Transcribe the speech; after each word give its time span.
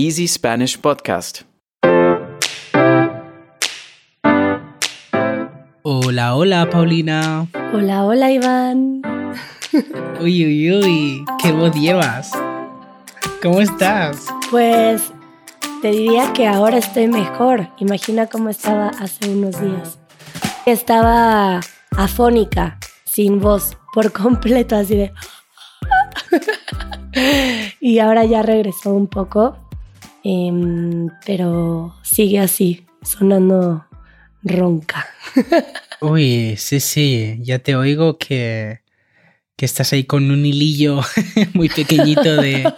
Easy 0.00 0.28
Spanish 0.28 0.78
Podcast. 0.78 1.42
Hola, 5.82 6.36
hola, 6.36 6.70
Paulina. 6.70 7.48
Hola, 7.72 8.04
hola, 8.04 8.30
Iván. 8.30 9.02
Uy, 10.20 10.46
uy, 10.46 10.72
uy, 10.72 11.24
qué 11.42 11.50
voz 11.50 11.74
llevas. 11.74 12.30
¿Cómo 13.42 13.60
estás? 13.60 14.28
Pues 14.52 15.02
te 15.82 15.90
diría 15.90 16.32
que 16.32 16.46
ahora 16.46 16.78
estoy 16.78 17.08
mejor. 17.08 17.68
Imagina 17.78 18.28
cómo 18.28 18.50
estaba 18.50 18.90
hace 19.00 19.28
unos 19.28 19.60
días. 19.60 19.98
Estaba 20.64 21.58
afónica, 21.96 22.78
sin 23.04 23.40
voz, 23.40 23.76
por 23.92 24.12
completo, 24.22 24.76
así 24.76 24.94
de... 24.94 25.12
y 27.80 27.98
ahora 27.98 28.24
ya 28.24 28.42
regresó 28.42 28.90
un 28.94 29.08
poco, 29.08 29.67
em, 30.24 31.08
pero 31.24 31.94
sigue 32.02 32.38
así, 32.38 32.86
sonando 33.02 33.86
ronca. 34.42 35.06
Uy, 36.00 36.56
sí, 36.56 36.80
sí, 36.80 37.38
ya 37.40 37.58
te 37.58 37.74
oigo 37.74 38.18
que, 38.18 38.80
que 39.56 39.64
estás 39.64 39.92
ahí 39.92 40.04
con 40.04 40.30
un 40.30 40.46
hilillo 40.46 41.00
muy 41.54 41.68
pequeñito 41.68 42.36
de, 42.36 42.72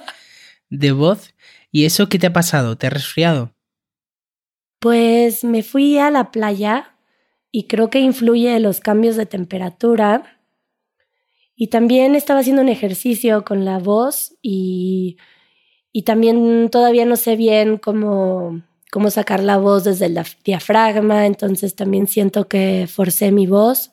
de 0.70 0.92
voz. 0.92 1.34
¿Y 1.70 1.84
eso 1.84 2.08
qué 2.08 2.18
te 2.18 2.26
ha 2.26 2.32
pasado? 2.32 2.76
¿Te 2.76 2.86
has 2.86 2.92
resfriado? 2.92 3.54
Pues 4.80 5.44
me 5.44 5.62
fui 5.62 5.98
a 5.98 6.10
la 6.10 6.30
playa 6.30 6.96
y 7.52 7.66
creo 7.66 7.90
que 7.90 8.00
influye 8.00 8.58
los 8.60 8.80
cambios 8.80 9.16
de 9.16 9.26
temperatura. 9.26 10.40
Y 11.54 11.66
también 11.66 12.14
estaba 12.14 12.40
haciendo 12.40 12.62
un 12.62 12.70
ejercicio 12.70 13.44
con 13.44 13.66
la 13.66 13.78
voz 13.78 14.34
y, 14.40 15.18
y 15.92 16.02
también 16.02 16.68
todavía 16.70 17.04
no 17.04 17.16
sé 17.16 17.36
bien 17.36 17.78
cómo, 17.78 18.62
cómo 18.90 19.10
sacar 19.10 19.42
la 19.42 19.58
voz 19.58 19.84
desde 19.84 20.06
el 20.06 20.18
diafragma, 20.44 21.26
entonces 21.26 21.74
también 21.74 22.06
siento 22.06 22.48
que 22.48 22.86
forcé 22.88 23.32
mi 23.32 23.46
voz 23.46 23.92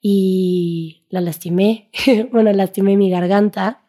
y 0.00 1.04
la 1.08 1.20
lastimé, 1.20 1.88
bueno, 2.32 2.52
lastimé 2.52 2.96
mi 2.96 3.10
garganta. 3.10 3.80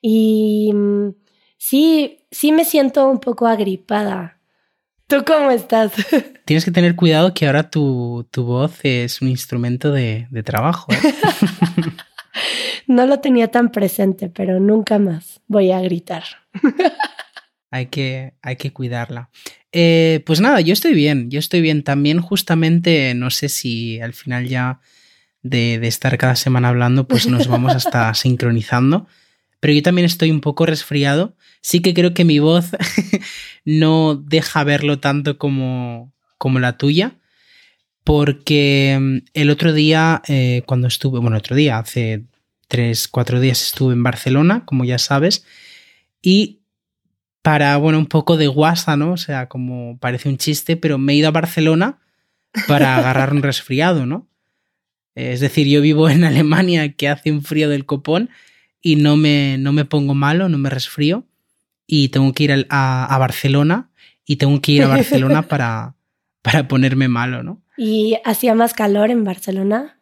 Y 0.00 0.72
mm, 0.72 1.08
sí, 1.56 2.24
sí 2.30 2.52
me 2.52 2.64
siento 2.64 3.08
un 3.08 3.18
poco 3.18 3.46
agripada. 3.46 4.38
¿Tú 5.06 5.24
cómo 5.26 5.50
estás? 5.50 5.92
Tienes 6.44 6.64
que 6.64 6.70
tener 6.70 6.96
cuidado 6.96 7.34
que 7.34 7.46
ahora 7.46 7.70
tu, 7.70 8.26
tu 8.30 8.44
voz 8.44 8.78
es 8.82 9.20
un 9.22 9.28
instrumento 9.28 9.90
de, 9.90 10.28
de 10.30 10.42
trabajo. 10.42 10.92
¿eh? 10.92 10.96
no 12.86 13.06
lo 13.06 13.20
tenía 13.20 13.48
tan 13.48 13.70
presente, 13.70 14.28
pero 14.28 14.60
nunca 14.60 14.98
más 14.98 15.40
voy 15.46 15.70
a 15.70 15.80
gritar. 15.80 16.24
hay, 17.70 17.86
que, 17.86 18.34
hay 18.42 18.56
que 18.56 18.72
cuidarla. 18.72 19.30
Eh, 19.72 20.22
pues 20.26 20.40
nada, 20.40 20.60
yo 20.60 20.72
estoy 20.72 20.94
bien, 20.94 21.30
yo 21.30 21.38
estoy 21.38 21.60
bien. 21.60 21.82
También 21.82 22.20
justamente, 22.20 23.14
no 23.14 23.30
sé 23.30 23.48
si 23.48 24.00
al 24.00 24.12
final 24.12 24.48
ya 24.48 24.80
de, 25.42 25.78
de 25.78 25.88
estar 25.88 26.16
cada 26.18 26.36
semana 26.36 26.68
hablando, 26.68 27.06
pues 27.06 27.26
nos 27.28 27.46
vamos 27.48 27.74
hasta 27.74 28.12
sincronizando. 28.14 29.06
Pero 29.60 29.74
yo 29.74 29.82
también 29.82 30.06
estoy 30.06 30.30
un 30.30 30.40
poco 30.40 30.66
resfriado. 30.66 31.36
Sí 31.60 31.80
que 31.80 31.94
creo 31.94 32.14
que 32.14 32.24
mi 32.24 32.38
voz 32.38 32.70
no 33.64 34.14
deja 34.14 34.64
verlo 34.64 35.00
tanto 35.00 35.38
como, 35.38 36.12
como 36.38 36.58
la 36.58 36.76
tuya. 36.76 37.16
Porque 38.04 38.96
mm, 39.00 39.18
el 39.34 39.50
otro 39.50 39.72
día, 39.72 40.22
eh, 40.28 40.62
cuando 40.66 40.86
estuve, 40.88 41.18
bueno, 41.20 41.36
otro 41.36 41.56
día, 41.56 41.78
hace 41.78 42.24
tres, 42.68 43.08
cuatro 43.08 43.40
días 43.40 43.62
estuve 43.62 43.94
en 43.94 44.02
Barcelona, 44.02 44.64
como 44.64 44.84
ya 44.84 44.98
sabes, 44.98 45.44
y 46.22 46.60
para, 47.42 47.76
bueno, 47.76 47.98
un 47.98 48.06
poco 48.06 48.36
de 48.36 48.46
guasa, 48.46 48.96
¿no? 48.96 49.12
O 49.12 49.16
sea, 49.16 49.48
como 49.48 49.98
parece 49.98 50.28
un 50.28 50.38
chiste, 50.38 50.76
pero 50.76 50.98
me 50.98 51.12
he 51.12 51.16
ido 51.16 51.28
a 51.28 51.32
Barcelona 51.32 51.98
para 52.66 52.96
agarrar 52.98 53.32
un 53.32 53.42
resfriado, 53.42 54.06
¿no? 54.06 54.28
Es 55.14 55.40
decir, 55.40 55.66
yo 55.66 55.80
vivo 55.80 56.08
en 56.08 56.24
Alemania 56.24 56.92
que 56.92 57.08
hace 57.08 57.32
un 57.32 57.42
frío 57.42 57.68
del 57.68 57.86
copón 57.86 58.30
y 58.80 58.96
no 58.96 59.16
me, 59.16 59.58
no 59.58 59.72
me 59.72 59.84
pongo 59.84 60.14
malo, 60.14 60.48
no 60.48 60.58
me 60.58 60.70
resfrío 60.70 61.24
y 61.86 62.10
tengo 62.10 62.32
que 62.32 62.44
ir 62.44 62.66
a, 62.68 63.04
a 63.04 63.18
Barcelona 63.18 63.90
y 64.24 64.36
tengo 64.36 64.60
que 64.60 64.72
ir 64.72 64.84
a 64.84 64.88
Barcelona 64.88 65.42
para, 65.48 65.96
para 66.42 66.68
ponerme 66.68 67.08
malo, 67.08 67.42
¿no? 67.42 67.62
¿Y 67.76 68.18
hacía 68.24 68.54
más 68.54 68.74
calor 68.74 69.10
en 69.10 69.24
Barcelona? 69.24 69.98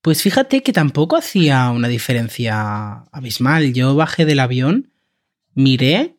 Pues 0.00 0.22
fíjate 0.22 0.62
que 0.62 0.72
tampoco 0.72 1.16
hacía 1.16 1.70
una 1.70 1.88
diferencia 1.88 3.04
abismal. 3.10 3.72
Yo 3.72 3.94
bajé 3.96 4.24
del 4.26 4.40
avión, 4.40 4.92
miré 5.54 6.16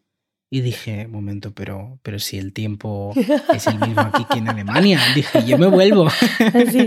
y 0.49 0.61
dije, 0.61 1.07
momento, 1.07 1.53
pero, 1.53 1.99
pero 2.01 2.19
si 2.19 2.37
el 2.37 2.53
tiempo 2.53 3.13
es 3.53 3.67
el 3.67 3.79
mismo 3.79 4.01
aquí 4.01 4.25
que 4.25 4.37
en 4.37 4.47
Alemania. 4.47 5.01
Dije, 5.13 5.45
yo 5.45 5.57
me 5.57 5.67
vuelvo. 5.67 6.07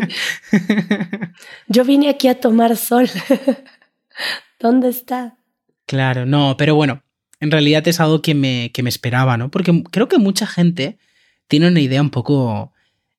Yo 1.68 1.84
vine 1.84 2.08
aquí 2.08 2.28
a 2.28 2.40
tomar 2.40 2.76
sol. 2.76 3.08
¿Dónde 4.60 4.88
está? 4.88 5.36
Claro, 5.86 6.26
no, 6.26 6.56
pero 6.56 6.74
bueno, 6.74 7.02
en 7.40 7.50
realidad 7.50 7.86
es 7.86 8.00
algo 8.00 8.22
que 8.22 8.34
me, 8.34 8.70
que 8.72 8.82
me 8.82 8.88
esperaba, 8.88 9.36
¿no? 9.36 9.50
Porque 9.50 9.82
creo 9.90 10.08
que 10.08 10.18
mucha 10.18 10.46
gente 10.46 10.98
tiene 11.46 11.68
una 11.68 11.80
idea 11.80 12.00
un 12.00 12.10
poco 12.10 12.72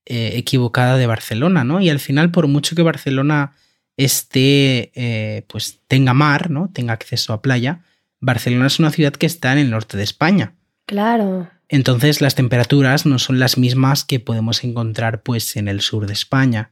eh, 0.05 0.31
equivocada 0.35 0.97
de 0.97 1.07
Barcelona, 1.07 1.63
¿no? 1.63 1.81
Y 1.81 1.89
al 1.89 1.99
final, 1.99 2.31
por 2.31 2.47
mucho 2.47 2.75
que 2.75 2.81
Barcelona 2.81 3.53
esté, 3.97 4.91
eh, 4.95 5.45
pues 5.47 5.81
tenga 5.87 6.13
mar, 6.13 6.49
¿no? 6.49 6.69
Tenga 6.73 6.93
acceso 6.93 7.33
a 7.33 7.41
playa, 7.41 7.81
Barcelona 8.19 8.67
es 8.67 8.79
una 8.79 8.91
ciudad 8.91 9.13
que 9.13 9.25
está 9.25 9.51
en 9.53 9.59
el 9.59 9.69
norte 9.69 9.97
de 9.97 10.03
España. 10.03 10.55
Claro. 10.85 11.49
Entonces 11.67 12.21
las 12.21 12.35
temperaturas 12.35 13.05
no 13.05 13.19
son 13.19 13.39
las 13.39 13.57
mismas 13.57 14.03
que 14.03 14.19
podemos 14.19 14.63
encontrar 14.63 15.21
pues 15.21 15.55
en 15.55 15.67
el 15.67 15.81
sur 15.81 16.07
de 16.07 16.13
España. 16.13 16.71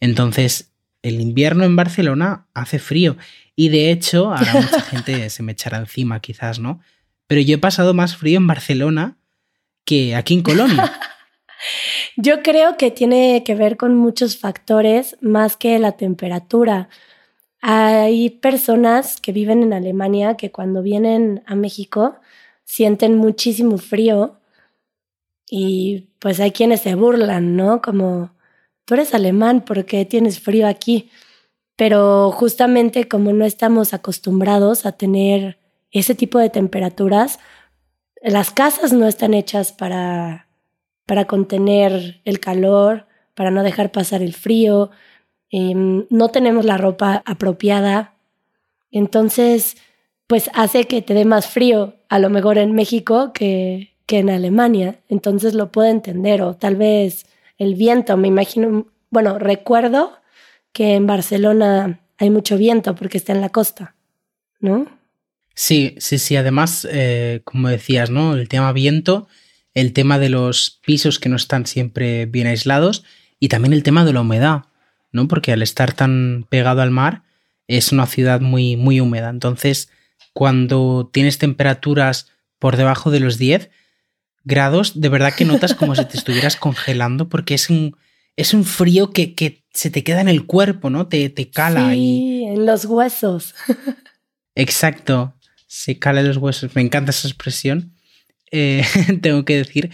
Entonces 0.00 0.72
el 1.02 1.20
invierno 1.20 1.64
en 1.64 1.76
Barcelona 1.76 2.46
hace 2.54 2.78
frío 2.78 3.16
y 3.56 3.68
de 3.68 3.90
hecho 3.90 4.32
ahora 4.32 4.52
mucha 4.60 4.80
gente 4.82 5.28
se 5.30 5.42
me 5.42 5.52
echará 5.52 5.78
encima 5.78 6.20
quizás, 6.20 6.58
¿no? 6.58 6.80
Pero 7.26 7.40
yo 7.40 7.56
he 7.56 7.58
pasado 7.58 7.94
más 7.94 8.16
frío 8.16 8.38
en 8.38 8.46
Barcelona 8.46 9.16
que 9.84 10.14
aquí 10.14 10.34
en 10.34 10.42
Colonia. 10.42 10.92
Yo 12.16 12.42
creo 12.42 12.76
que 12.76 12.90
tiene 12.90 13.42
que 13.44 13.54
ver 13.54 13.76
con 13.76 13.94
muchos 13.94 14.38
factores 14.38 15.16
más 15.20 15.56
que 15.56 15.78
la 15.78 15.92
temperatura. 15.92 16.88
Hay 17.60 18.30
personas 18.30 19.20
que 19.20 19.32
viven 19.32 19.62
en 19.62 19.72
Alemania 19.72 20.36
que 20.36 20.52
cuando 20.52 20.82
vienen 20.82 21.42
a 21.46 21.54
México 21.54 22.16
sienten 22.64 23.16
muchísimo 23.16 23.78
frío 23.78 24.38
y 25.50 26.10
pues 26.18 26.40
hay 26.40 26.52
quienes 26.52 26.82
se 26.82 26.94
burlan, 26.94 27.56
¿no? 27.56 27.80
Como, 27.82 28.32
tú 28.84 28.94
eres 28.94 29.14
alemán, 29.14 29.64
¿por 29.64 29.86
qué 29.86 30.04
tienes 30.04 30.40
frío 30.40 30.68
aquí? 30.68 31.10
Pero 31.76 32.30
justamente 32.32 33.08
como 33.08 33.32
no 33.32 33.44
estamos 33.44 33.94
acostumbrados 33.94 34.86
a 34.86 34.92
tener 34.92 35.58
ese 35.90 36.14
tipo 36.14 36.38
de 36.38 36.50
temperaturas, 36.50 37.38
las 38.22 38.50
casas 38.50 38.92
no 38.92 39.06
están 39.06 39.34
hechas 39.34 39.72
para 39.72 40.48
para 41.08 41.24
contener 41.24 42.20
el 42.26 42.38
calor, 42.38 43.06
para 43.34 43.50
no 43.50 43.62
dejar 43.62 43.90
pasar 43.92 44.20
el 44.20 44.34
frío, 44.34 44.90
em, 45.50 46.06
no 46.10 46.28
tenemos 46.28 46.64
la 46.64 46.76
ropa 46.76 47.22
apropiada, 47.26 48.14
entonces 48.90 49.76
pues 50.26 50.50
hace 50.52 50.84
que 50.84 51.00
te 51.00 51.14
dé 51.14 51.24
más 51.24 51.46
frío 51.46 51.94
a 52.08 52.18
lo 52.18 52.28
mejor 52.28 52.58
en 52.58 52.72
México 52.72 53.32
que, 53.32 53.94
que 54.06 54.18
en 54.18 54.30
Alemania, 54.30 55.00
entonces 55.08 55.54
lo 55.54 55.72
puedo 55.72 55.88
entender, 55.88 56.42
o 56.42 56.54
tal 56.54 56.76
vez 56.76 57.26
el 57.56 57.74
viento, 57.74 58.16
me 58.16 58.28
imagino, 58.28 58.86
bueno, 59.10 59.38
recuerdo 59.38 60.12
que 60.72 60.94
en 60.94 61.06
Barcelona 61.06 62.00
hay 62.18 62.30
mucho 62.30 62.58
viento 62.58 62.94
porque 62.94 63.18
está 63.18 63.32
en 63.32 63.40
la 63.40 63.48
costa, 63.48 63.94
¿no? 64.60 64.86
Sí, 65.54 65.96
sí, 65.98 66.18
sí, 66.18 66.36
además, 66.36 66.86
eh, 66.90 67.40
como 67.44 67.68
decías, 67.68 68.10
¿no? 68.10 68.34
El 68.34 68.48
tema 68.48 68.72
viento 68.72 69.28
el 69.80 69.92
tema 69.92 70.18
de 70.18 70.28
los 70.28 70.80
pisos 70.84 71.20
que 71.20 71.28
no 71.28 71.36
están 71.36 71.64
siempre 71.66 72.26
bien 72.26 72.48
aislados 72.48 73.04
y 73.38 73.48
también 73.48 73.72
el 73.72 73.84
tema 73.84 74.04
de 74.04 74.12
la 74.12 74.22
humedad, 74.22 74.64
¿no? 75.12 75.28
Porque 75.28 75.52
al 75.52 75.62
estar 75.62 75.92
tan 75.92 76.46
pegado 76.48 76.82
al 76.82 76.90
mar 76.90 77.22
es 77.66 77.92
una 77.92 78.06
ciudad 78.06 78.40
muy, 78.40 78.76
muy 78.76 79.00
húmeda. 79.00 79.28
Entonces, 79.28 79.90
cuando 80.32 81.10
tienes 81.12 81.38
temperaturas 81.38 82.28
por 82.58 82.76
debajo 82.76 83.10
de 83.10 83.20
los 83.20 83.38
10 83.38 83.70
grados, 84.44 85.00
de 85.00 85.08
verdad 85.08 85.34
que 85.34 85.44
notas 85.44 85.74
como 85.74 85.94
si 85.94 86.04
te 86.04 86.16
estuvieras 86.18 86.56
congelando 86.56 87.28
porque 87.28 87.54
es 87.54 87.70
un, 87.70 87.96
es 88.36 88.54
un 88.54 88.64
frío 88.64 89.10
que, 89.10 89.34
que 89.34 89.64
se 89.72 89.90
te 89.90 90.02
queda 90.02 90.20
en 90.20 90.28
el 90.28 90.46
cuerpo, 90.46 90.90
¿no? 90.90 91.06
Te, 91.06 91.28
te 91.28 91.50
cala. 91.50 91.92
Sí, 91.92 92.44
en 92.46 92.66
los 92.66 92.84
huesos. 92.84 93.54
Exacto, 94.54 95.34
se 95.66 95.98
cala 95.98 96.20
en 96.20 96.28
los 96.28 96.36
huesos. 96.38 96.74
Me 96.74 96.82
encanta 96.82 97.10
esa 97.10 97.28
expresión. 97.28 97.94
Eh, 98.50 98.84
tengo 99.22 99.44
que 99.44 99.56
decir. 99.56 99.90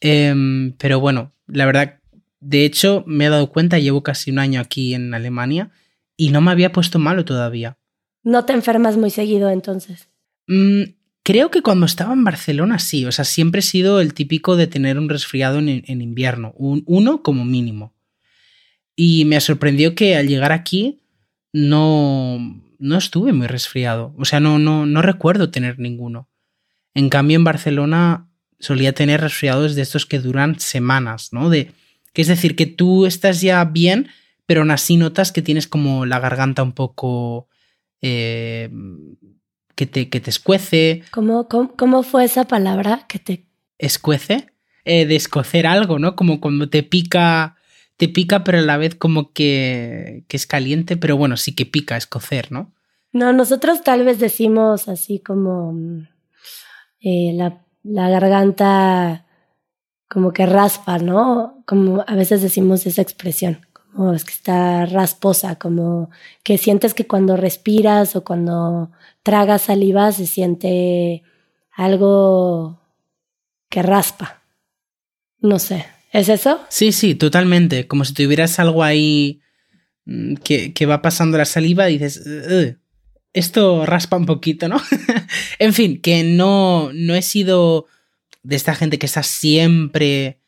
Em, 0.00 0.72
pero 0.78 1.00
bueno, 1.00 1.32
la 1.46 1.66
verdad, 1.66 1.97
de 2.40 2.64
hecho, 2.64 3.04
me 3.06 3.26
he 3.26 3.28
dado 3.28 3.50
cuenta, 3.50 3.78
llevo 3.78 4.02
casi 4.02 4.30
un 4.30 4.38
año 4.38 4.60
aquí 4.60 4.94
en 4.94 5.14
Alemania 5.14 5.70
y 6.16 6.30
no 6.30 6.40
me 6.40 6.50
había 6.50 6.72
puesto 6.72 6.98
malo 6.98 7.24
todavía. 7.24 7.78
¿No 8.22 8.44
te 8.44 8.52
enfermas 8.52 8.96
muy 8.96 9.10
seguido 9.10 9.50
entonces? 9.50 10.08
Mm, 10.46 10.82
Creo 11.28 11.50
que 11.50 11.60
cuando 11.60 11.84
estaba 11.84 12.14
en 12.14 12.24
Barcelona 12.24 12.78
sí, 12.78 13.04
o 13.04 13.12
sea, 13.12 13.26
siempre 13.26 13.58
he 13.58 13.62
sido 13.62 14.00
el 14.00 14.14
típico 14.14 14.56
de 14.56 14.66
tener 14.66 14.98
un 14.98 15.10
resfriado 15.10 15.58
en, 15.58 15.84
en 15.86 16.00
invierno, 16.00 16.54
un, 16.56 16.84
uno 16.86 17.22
como 17.22 17.44
mínimo. 17.44 17.94
Y 18.96 19.26
me 19.26 19.38
sorprendió 19.42 19.94
que 19.94 20.16
al 20.16 20.26
llegar 20.26 20.52
aquí 20.52 21.02
no, 21.52 22.38
no 22.78 22.96
estuve 22.96 23.34
muy 23.34 23.46
resfriado, 23.46 24.14
o 24.16 24.24
sea, 24.24 24.40
no, 24.40 24.58
no, 24.58 24.86
no 24.86 25.02
recuerdo 25.02 25.50
tener 25.50 25.78
ninguno. 25.78 26.30
En 26.94 27.10
cambio, 27.10 27.36
en 27.36 27.44
Barcelona 27.44 28.30
solía 28.58 28.94
tener 28.94 29.20
resfriados 29.20 29.74
de 29.74 29.82
estos 29.82 30.06
que 30.06 30.20
duran 30.20 30.58
semanas, 30.58 31.34
¿no? 31.34 31.50
De, 31.50 31.72
que 32.12 32.22
es 32.22 32.28
decir, 32.28 32.56
que 32.56 32.66
tú 32.66 33.06
estás 33.06 33.40
ya 33.40 33.64
bien, 33.64 34.08
pero 34.46 34.60
aún 34.60 34.70
así 34.70 34.96
notas 34.96 35.32
que 35.32 35.42
tienes 35.42 35.66
como 35.66 36.06
la 36.06 36.20
garganta 36.20 36.62
un 36.62 36.72
poco... 36.72 37.48
Eh, 38.00 38.70
que 39.78 39.86
te, 39.86 40.10
que 40.10 40.18
te 40.18 40.30
escuece. 40.30 41.04
¿Cómo, 41.12 41.46
cómo, 41.46 42.02
fue 42.02 42.24
esa 42.24 42.44
palabra 42.44 43.06
que 43.08 43.20
te... 43.20 43.46
Escuece. 43.78 44.48
Eh, 44.84 45.06
de 45.06 45.14
escocer 45.14 45.68
algo, 45.68 46.00
¿no? 46.00 46.16
Como 46.16 46.40
cuando 46.40 46.68
te 46.68 46.82
pica, 46.82 47.56
te 47.96 48.08
pica, 48.08 48.42
pero 48.42 48.58
a 48.58 48.62
la 48.62 48.76
vez 48.76 48.96
como 48.96 49.32
que, 49.32 50.24
que 50.26 50.36
es 50.36 50.48
caliente, 50.48 50.96
pero 50.96 51.16
bueno, 51.16 51.36
sí 51.36 51.54
que 51.54 51.64
pica, 51.64 51.96
escocer, 51.96 52.50
¿no? 52.50 52.72
No, 53.12 53.32
nosotros 53.32 53.84
tal 53.84 54.04
vez 54.04 54.18
decimos 54.18 54.88
así 54.88 55.20
como 55.20 55.72
mm, 55.72 56.08
eh, 57.02 57.32
la, 57.34 57.64
la 57.84 58.10
garganta 58.10 59.26
como 60.08 60.32
que 60.32 60.46
raspa, 60.46 60.98
¿no? 60.98 61.62
Como 61.66 62.04
a 62.06 62.14
veces 62.14 62.42
decimos 62.42 62.86
esa 62.86 63.02
expresión, 63.02 63.66
como 63.94 64.14
es 64.14 64.24
que 64.24 64.32
está 64.32 64.86
rasposa, 64.86 65.56
como 65.56 66.10
que 66.42 66.58
sientes 66.58 66.94
que 66.94 67.06
cuando 67.06 67.36
respiras 67.36 68.16
o 68.16 68.24
cuando 68.24 68.90
tragas 69.22 69.62
saliva 69.62 70.10
se 70.12 70.26
siente 70.26 71.22
algo 71.72 72.80
que 73.68 73.82
raspa. 73.82 74.42
No 75.40 75.58
sé, 75.58 75.86
¿es 76.12 76.28
eso? 76.28 76.60
Sí, 76.68 76.92
sí, 76.92 77.14
totalmente. 77.14 77.86
Como 77.86 78.04
si 78.04 78.14
tuvieras 78.14 78.58
algo 78.58 78.82
ahí 78.82 79.40
mm, 80.06 80.34
que, 80.36 80.72
que 80.72 80.86
va 80.86 81.02
pasando 81.02 81.38
la 81.38 81.44
saliva 81.44 81.90
y 81.90 81.98
dices, 81.98 82.24
esto 83.32 83.84
raspa 83.86 84.16
un 84.16 84.26
poquito, 84.26 84.68
¿no? 84.68 84.80
en 85.58 85.74
fin, 85.74 86.00
que 86.00 86.24
no, 86.24 86.90
no 86.94 87.14
he 87.14 87.22
sido 87.22 87.86
de 88.42 88.56
esta 88.56 88.74
gente 88.74 88.98
que 88.98 89.06
está 89.06 89.22
siempre 89.22 90.40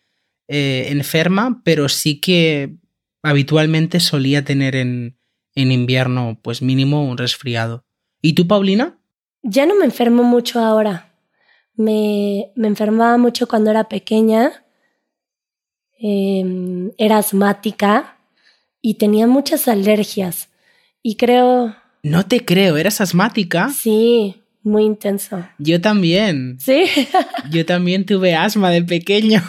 eh, 0.48 0.86
enferma, 0.88 1.62
pero 1.64 1.88
sí 1.88 2.20
que 2.20 2.76
habitualmente 3.22 4.00
solía 4.00 4.44
tener 4.44 4.76
en, 4.76 5.18
en 5.54 5.72
invierno, 5.72 6.38
pues 6.42 6.62
mínimo 6.62 7.04
un 7.04 7.18
resfriado. 7.18 7.84
¿Y 8.22 8.34
tú, 8.34 8.46
Paulina? 8.46 8.98
Ya 9.42 9.66
no 9.66 9.74
me 9.76 9.84
enfermo 9.84 10.22
mucho 10.22 10.60
ahora. 10.60 11.14
Me, 11.74 12.52
me 12.56 12.68
enfermaba 12.68 13.16
mucho 13.16 13.46
cuando 13.48 13.70
era 13.70 13.88
pequeña. 13.88 14.64
Em, 15.98 16.92
era 16.96 17.18
asmática 17.18 18.16
y 18.80 18.94
tenía 18.94 19.26
muchas 19.26 19.68
alergias. 19.68 20.48
Y 21.02 21.16
creo... 21.16 21.76
No 22.02 22.26
te 22.26 22.44
creo, 22.44 22.78
¿eras 22.78 23.00
asmática? 23.00 23.68
Sí, 23.70 24.39
muy 24.62 24.84
intenso. 24.84 25.46
Yo 25.58 25.80
también. 25.80 26.58
Sí. 26.60 26.84
Yo 27.50 27.64
también 27.64 28.04
tuve 28.04 28.34
asma 28.34 28.70
de 28.70 28.82
pequeño. 28.82 29.42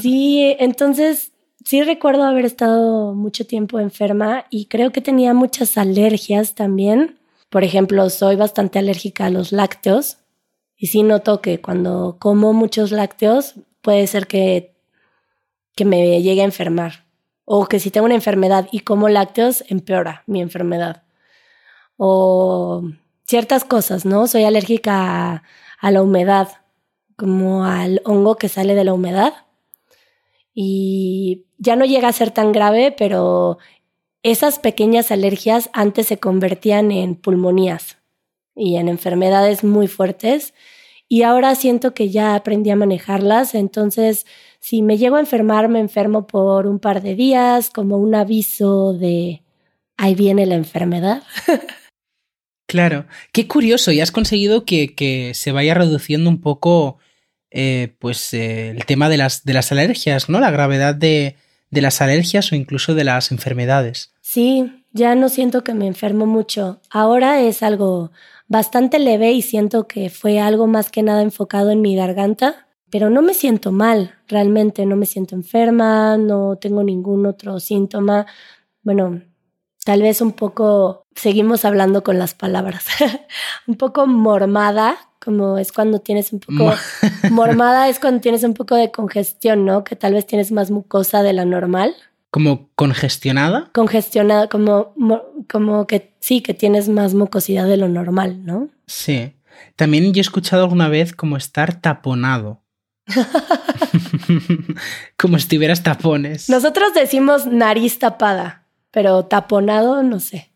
sí, 0.00 0.56
entonces 0.58 1.32
sí 1.64 1.82
recuerdo 1.82 2.24
haber 2.24 2.44
estado 2.44 3.14
mucho 3.14 3.46
tiempo 3.46 3.78
enferma 3.78 4.46
y 4.50 4.66
creo 4.66 4.92
que 4.92 5.00
tenía 5.00 5.34
muchas 5.34 5.76
alergias 5.76 6.54
también. 6.54 7.18
Por 7.50 7.64
ejemplo, 7.64 8.08
soy 8.10 8.36
bastante 8.36 8.78
alérgica 8.78 9.26
a 9.26 9.30
los 9.30 9.52
lácteos 9.52 10.18
y 10.76 10.86
sí 10.86 11.02
noto 11.02 11.40
que 11.40 11.60
cuando 11.60 12.16
como 12.18 12.52
muchos 12.52 12.90
lácteos 12.90 13.54
puede 13.82 14.06
ser 14.06 14.26
que, 14.26 14.74
que 15.76 15.84
me 15.84 16.22
llegue 16.22 16.40
a 16.40 16.46
enfermar 16.46 17.04
o 17.44 17.66
que 17.66 17.80
si 17.80 17.90
tengo 17.90 18.06
una 18.06 18.14
enfermedad 18.14 18.68
y 18.72 18.80
como 18.80 19.08
lácteos 19.08 19.64
empeora 19.68 20.22
mi 20.26 20.40
enfermedad. 20.40 21.02
O 21.96 22.82
ciertas 23.32 23.64
cosas, 23.64 24.04
¿no? 24.04 24.26
Soy 24.26 24.44
alérgica 24.44 25.42
a, 25.80 25.90
la 25.90 26.02
humedad, 26.02 26.48
como 27.16 27.64
al 27.64 28.02
hongo 28.04 28.36
que 28.36 28.50
sale 28.50 28.74
de 28.74 28.84
la 28.84 28.92
humedad. 28.92 29.32
Y 30.52 31.46
ya 31.56 31.74
no 31.74 31.86
llega 31.86 32.08
a 32.08 32.12
ser 32.12 32.30
tan 32.30 32.52
grave, 32.52 32.94
pero 32.94 33.56
esas 34.22 34.58
pequeñas 34.58 35.10
alergias 35.10 35.70
antes 35.72 36.08
se 36.08 36.18
convertían 36.18 36.92
en 36.92 37.14
pulmonías 37.14 37.96
y 38.54 38.76
en 38.76 38.90
enfermedades 38.90 39.64
muy 39.64 39.88
fuertes. 39.88 40.52
Y 41.08 41.22
ahora 41.22 41.54
siento 41.54 41.94
que 41.94 42.10
ya 42.10 42.34
aprendí 42.34 42.68
a 42.68 42.76
manejarlas, 42.76 43.54
entonces 43.54 44.26
si 44.60 44.82
me 44.82 44.98
llego 44.98 45.16
a 45.16 45.20
enfermar, 45.20 45.70
me 45.70 45.80
enfermo 45.80 46.26
por 46.26 46.66
un 46.66 46.78
par 46.78 47.00
de 47.00 47.14
días, 47.14 47.70
como 47.70 47.96
un 47.96 48.14
aviso 48.14 48.92
de 48.92 49.42
ahí 49.96 50.14
viene 50.14 50.44
la 50.44 50.56
enfermedad. 50.56 51.22
Claro, 52.72 53.04
qué 53.32 53.46
curioso, 53.46 53.92
y 53.92 54.00
has 54.00 54.10
conseguido 54.10 54.64
que, 54.64 54.94
que 54.94 55.32
se 55.34 55.52
vaya 55.52 55.74
reduciendo 55.74 56.30
un 56.30 56.40
poco 56.40 56.96
eh, 57.50 57.92
pues 57.98 58.32
eh, 58.32 58.70
el 58.70 58.86
tema 58.86 59.10
de 59.10 59.18
las, 59.18 59.44
de 59.44 59.52
las 59.52 59.72
alergias, 59.72 60.30
¿no? 60.30 60.40
La 60.40 60.50
gravedad 60.50 60.94
de, 60.94 61.36
de 61.70 61.82
las 61.82 62.00
alergias 62.00 62.50
o 62.50 62.54
incluso 62.54 62.94
de 62.94 63.04
las 63.04 63.30
enfermedades. 63.30 64.14
Sí, 64.22 64.86
ya 64.90 65.14
no 65.14 65.28
siento 65.28 65.62
que 65.62 65.74
me 65.74 65.86
enfermo 65.86 66.24
mucho. 66.24 66.80
Ahora 66.88 67.42
es 67.42 67.62
algo 67.62 68.10
bastante 68.48 68.98
leve 68.98 69.32
y 69.32 69.42
siento 69.42 69.86
que 69.86 70.08
fue 70.08 70.40
algo 70.40 70.66
más 70.66 70.90
que 70.90 71.02
nada 71.02 71.20
enfocado 71.20 71.72
en 71.72 71.82
mi 71.82 71.94
garganta, 71.94 72.68
pero 72.90 73.10
no 73.10 73.20
me 73.20 73.34
siento 73.34 73.70
mal, 73.70 74.14
realmente 74.28 74.86
no 74.86 74.96
me 74.96 75.04
siento 75.04 75.34
enferma, 75.34 76.16
no 76.16 76.56
tengo 76.56 76.82
ningún 76.82 77.26
otro 77.26 77.60
síntoma. 77.60 78.24
Bueno, 78.82 79.20
tal 79.84 80.02
vez 80.02 80.20
un 80.20 80.32
poco, 80.32 81.06
seguimos 81.14 81.64
hablando 81.64 82.02
con 82.02 82.18
las 82.18 82.34
palabras, 82.34 82.84
un 83.66 83.76
poco 83.76 84.06
mormada, 84.06 84.96
como 85.22 85.58
es 85.58 85.72
cuando 85.72 86.00
tienes 86.00 86.32
un 86.32 86.40
poco, 86.40 86.74
mormada 87.30 87.88
es 87.88 87.98
cuando 87.98 88.20
tienes 88.20 88.44
un 88.44 88.54
poco 88.54 88.74
de 88.74 88.90
congestión, 88.90 89.64
¿no? 89.64 89.84
Que 89.84 89.96
tal 89.96 90.14
vez 90.14 90.26
tienes 90.26 90.52
más 90.52 90.70
mucosa 90.70 91.22
de 91.22 91.32
la 91.32 91.44
normal. 91.44 91.94
¿Como 92.30 92.70
congestionada? 92.74 93.70
Congestionada, 93.72 94.48
como, 94.48 94.94
como 95.50 95.86
que 95.86 96.14
sí, 96.20 96.40
que 96.40 96.54
tienes 96.54 96.88
más 96.88 97.14
mucosidad 97.14 97.66
de 97.66 97.76
lo 97.76 97.88
normal, 97.88 98.44
¿no? 98.44 98.68
Sí. 98.86 99.34
También 99.76 100.14
yo 100.14 100.20
he 100.20 100.22
escuchado 100.22 100.64
alguna 100.64 100.88
vez 100.88 101.12
como 101.12 101.36
estar 101.36 101.80
taponado. 101.80 102.62
como 105.18 105.38
si 105.38 105.48
tuvieras 105.48 105.82
tapones. 105.82 106.48
Nosotros 106.48 106.94
decimos 106.94 107.46
nariz 107.46 107.98
tapada 107.98 108.61
pero 108.92 109.24
taponado, 109.24 110.02
no 110.04 110.20
sé. 110.20 110.52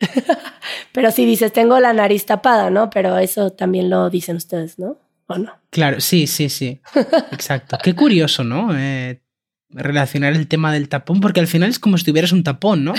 pero 0.92 1.10
si 1.10 1.24
dices, 1.24 1.52
tengo 1.52 1.80
la 1.80 1.94
nariz 1.94 2.26
tapada, 2.26 2.68
¿no? 2.68 2.90
Pero 2.90 3.16
eso 3.18 3.50
también 3.52 3.88
lo 3.88 4.10
dicen 4.10 4.36
ustedes, 4.36 4.78
¿no? 4.78 4.98
¿O 5.26 5.38
no? 5.38 5.52
Claro, 5.70 6.00
sí, 6.00 6.26
sí, 6.26 6.50
sí. 6.50 6.80
Exacto. 7.30 7.78
Qué 7.82 7.94
curioso, 7.94 8.44
¿no? 8.44 8.76
Eh, 8.76 9.22
relacionar 9.70 10.34
el 10.34 10.48
tema 10.48 10.72
del 10.72 10.88
tapón, 10.88 11.20
porque 11.20 11.40
al 11.40 11.46
final 11.46 11.70
es 11.70 11.78
como 11.78 11.96
si 11.96 12.04
tuvieras 12.04 12.32
un 12.32 12.44
tapón, 12.44 12.84
¿no? 12.84 12.94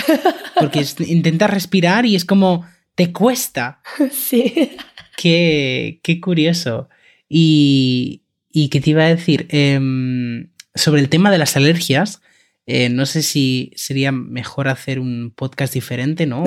Porque 0.58 0.84
intentas 1.06 1.50
respirar 1.50 2.06
y 2.06 2.16
es 2.16 2.24
como, 2.24 2.66
te 2.94 3.12
cuesta. 3.12 3.80
Sí. 4.10 4.72
Qué, 5.16 6.00
qué 6.02 6.20
curioso. 6.20 6.88
Y, 7.28 8.22
y 8.50 8.68
qué 8.68 8.80
te 8.80 8.90
iba 8.90 9.04
a 9.04 9.14
decir, 9.14 9.46
em, 9.50 10.50
sobre 10.74 11.00
el 11.00 11.08
tema 11.08 11.30
de 11.30 11.38
las 11.38 11.56
alergias, 11.56 12.20
eh, 12.66 12.88
no 12.88 13.04
sé 13.06 13.22
si 13.22 13.72
sería 13.76 14.12
mejor 14.12 14.68
hacer 14.68 14.98
un 14.98 15.32
podcast 15.34 15.74
diferente, 15.74 16.26
¿no? 16.26 16.44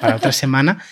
Para 0.00 0.16
otra 0.16 0.32
semana. 0.32 0.82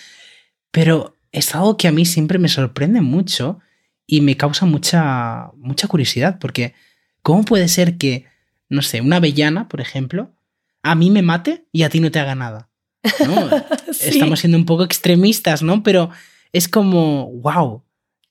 Pero 0.71 1.17
es 1.31 1.53
algo 1.53 1.77
que 1.77 1.87
a 1.87 1.91
mí 1.91 2.05
siempre 2.05 2.39
me 2.39 2.49
sorprende 2.49 3.01
mucho 3.01 3.59
y 4.07 4.21
me 4.21 4.35
causa 4.35 4.65
mucha, 4.65 5.51
mucha 5.57 5.87
curiosidad, 5.87 6.39
porque 6.39 6.73
¿cómo 7.21 7.43
puede 7.43 7.67
ser 7.67 7.97
que, 7.97 8.25
no 8.69 8.81
sé, 8.81 9.01
una 9.01 9.17
avellana, 9.17 9.69
por 9.69 9.81
ejemplo, 9.81 10.33
a 10.81 10.95
mí 10.95 11.09
me 11.09 11.21
mate 11.21 11.65
y 11.71 11.83
a 11.83 11.89
ti 11.89 11.99
no 11.99 12.11
te 12.11 12.19
haga 12.19 12.35
nada? 12.35 12.69
Estamos 13.87 14.39
siendo 14.39 14.57
un 14.57 14.65
poco 14.65 14.83
extremistas, 14.83 15.61
¿no? 15.61 15.83
Pero 15.83 16.09
es 16.51 16.67
como, 16.67 17.31
wow, 17.31 17.83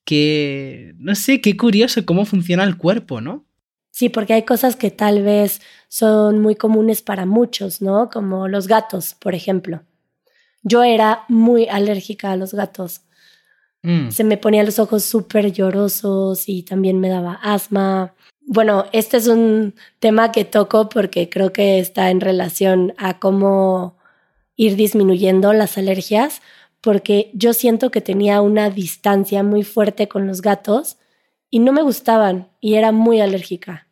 que, 0.04 0.94
no 0.99 1.14
sé, 1.14 1.40
qué 1.40 1.56
curioso 1.56 2.04
cómo 2.04 2.25
funciona 2.25 2.64
el 2.64 2.76
cuerpo, 2.76 3.20
¿no? 3.20 3.46
Sí, 3.92 4.08
porque 4.08 4.32
hay 4.32 4.42
cosas 4.44 4.75
que 4.75 4.90
tal 4.90 5.22
vez 5.22 5.61
son 5.88 6.40
muy 6.40 6.56
comunes 6.56 7.02
para 7.02 7.26
muchos, 7.26 7.82
¿no? 7.82 8.08
Como 8.08 8.49
los 8.49 8.66
gatos, 8.66 9.14
por 9.14 9.34
ejemplo. 9.34 9.82
Yo 10.62 10.82
era 10.82 11.25
muy 11.28 11.68
alérgica 11.68 12.32
a 12.32 12.37
los 12.37 12.54
gatos. 12.54 13.02
Mm. 13.82 14.08
Se 14.08 14.25
me 14.25 14.38
ponían 14.38 14.64
los 14.64 14.78
ojos 14.78 15.04
súper 15.04 15.52
llorosos 15.52 16.49
y 16.49 16.62
también 16.62 17.00
me 17.00 17.11
daba 17.11 17.34
asma. 17.42 18.14
Bueno, 18.40 18.87
este 18.92 19.18
es 19.18 19.26
un 19.28 19.75
tema 19.99 20.32
que 20.32 20.46
toco 20.46 20.88
porque 20.88 21.28
creo 21.28 21.52
que 21.52 21.78
está 21.78 22.11
en 22.11 22.22
relación 22.22 22.94
a 22.96 23.18
cómo 23.18 23.99
ir 24.56 24.76
disminuyendo 24.76 25.52
las 25.52 25.76
alergias, 25.76 26.40
porque 26.80 27.30
yo 27.34 27.52
siento 27.52 27.90
que 27.90 28.00
tenía 28.00 28.40
una 28.40 28.70
distancia 28.70 29.42
muy 29.42 29.64
fuerte 29.64 30.08
con 30.08 30.26
los 30.26 30.40
gatos 30.40 30.96
y 31.52 31.59
no 31.59 31.71
me 31.73 31.82
gustaban 31.82 32.49
y 32.61 32.75
era 32.75 32.92
muy 32.92 33.21
alérgica. 33.21 33.87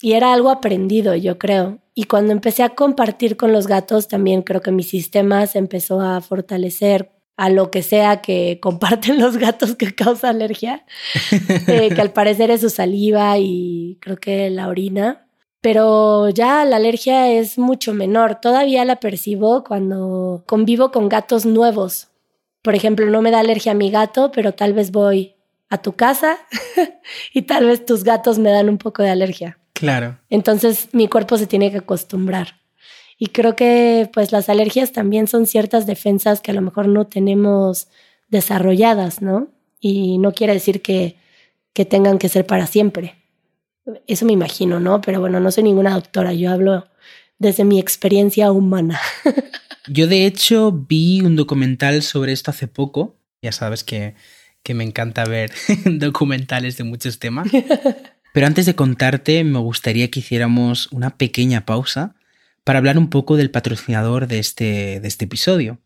Y 0.00 0.12
era 0.12 0.32
algo 0.32 0.48
aprendido, 0.48 1.16
yo 1.16 1.38
creo. 1.38 1.80
Y 1.92 2.04
cuando 2.04 2.32
empecé 2.32 2.62
a 2.62 2.76
compartir 2.76 3.36
con 3.36 3.52
los 3.52 3.66
gatos, 3.66 4.06
también 4.06 4.42
creo 4.42 4.60
que 4.60 4.70
mi 4.70 4.84
sistema 4.84 5.44
se 5.48 5.58
empezó 5.58 6.00
a 6.00 6.20
fortalecer 6.20 7.10
a 7.36 7.50
lo 7.50 7.72
que 7.72 7.82
sea 7.82 8.22
que 8.22 8.60
comparten 8.62 9.18
los 9.18 9.38
gatos 9.38 9.74
que 9.74 9.92
causa 9.94 10.28
alergia, 10.28 10.86
eh, 11.66 11.90
que 11.92 12.00
al 12.00 12.12
parecer 12.12 12.52
es 12.52 12.60
su 12.60 12.70
saliva 12.70 13.36
y 13.38 13.98
creo 14.00 14.16
que 14.16 14.48
la 14.48 14.68
orina. 14.68 15.26
Pero 15.60 16.28
ya 16.28 16.64
la 16.64 16.76
alergia 16.76 17.32
es 17.32 17.58
mucho 17.58 17.92
menor. 17.92 18.36
Todavía 18.40 18.84
la 18.84 19.00
percibo 19.00 19.64
cuando 19.64 20.44
convivo 20.46 20.92
con 20.92 21.08
gatos 21.08 21.44
nuevos. 21.44 22.10
Por 22.62 22.76
ejemplo, 22.76 23.06
no 23.06 23.20
me 23.20 23.32
da 23.32 23.40
alergia 23.40 23.72
a 23.72 23.74
mi 23.74 23.90
gato, 23.90 24.30
pero 24.30 24.52
tal 24.52 24.74
vez 24.74 24.92
voy 24.92 25.35
a 25.68 25.78
tu 25.78 25.92
casa 25.92 26.38
y 27.32 27.42
tal 27.42 27.66
vez 27.66 27.84
tus 27.84 28.04
gatos 28.04 28.38
me 28.38 28.50
dan 28.50 28.68
un 28.68 28.78
poco 28.78 29.02
de 29.02 29.10
alergia. 29.10 29.58
Claro. 29.72 30.18
Entonces 30.30 30.88
mi 30.92 31.08
cuerpo 31.08 31.36
se 31.36 31.46
tiene 31.46 31.70
que 31.70 31.78
acostumbrar. 31.78 32.60
Y 33.18 33.28
creo 33.28 33.56
que 33.56 34.10
pues 34.12 34.32
las 34.32 34.48
alergias 34.48 34.92
también 34.92 35.26
son 35.26 35.46
ciertas 35.46 35.86
defensas 35.86 36.40
que 36.40 36.50
a 36.50 36.54
lo 36.54 36.62
mejor 36.62 36.88
no 36.88 37.06
tenemos 37.06 37.88
desarrolladas, 38.28 39.22
¿no? 39.22 39.48
Y 39.80 40.18
no 40.18 40.32
quiere 40.32 40.52
decir 40.52 40.82
que, 40.82 41.16
que 41.72 41.84
tengan 41.84 42.18
que 42.18 42.28
ser 42.28 42.46
para 42.46 42.66
siempre. 42.66 43.14
Eso 44.06 44.26
me 44.26 44.32
imagino, 44.32 44.80
¿no? 44.80 45.00
Pero 45.00 45.20
bueno, 45.20 45.40
no 45.40 45.50
soy 45.50 45.64
ninguna 45.64 45.94
doctora, 45.94 46.32
yo 46.32 46.50
hablo 46.50 46.86
desde 47.38 47.64
mi 47.64 47.78
experiencia 47.78 48.52
humana. 48.52 49.00
yo 49.88 50.06
de 50.06 50.26
hecho 50.26 50.72
vi 50.72 51.20
un 51.20 51.36
documental 51.36 52.02
sobre 52.02 52.32
esto 52.32 52.50
hace 52.50 52.66
poco, 52.66 53.16
ya 53.42 53.52
sabes 53.52 53.84
que, 53.84 54.14
que 54.66 54.74
me 54.74 54.82
encanta 54.82 55.24
ver 55.24 55.52
documentales 55.84 56.76
de 56.76 56.82
muchos 56.82 57.20
temas. 57.20 57.48
Pero 58.34 58.46
antes 58.48 58.66
de 58.66 58.74
contarte, 58.74 59.44
me 59.44 59.60
gustaría 59.60 60.10
que 60.10 60.18
hiciéramos 60.18 60.88
una 60.90 61.16
pequeña 61.16 61.64
pausa 61.64 62.16
para 62.64 62.80
hablar 62.80 62.98
un 62.98 63.08
poco 63.08 63.36
del 63.36 63.52
patrocinador 63.52 64.26
de 64.26 64.40
este, 64.40 64.98
de 64.98 65.06
este 65.06 65.26
episodio, 65.26 65.78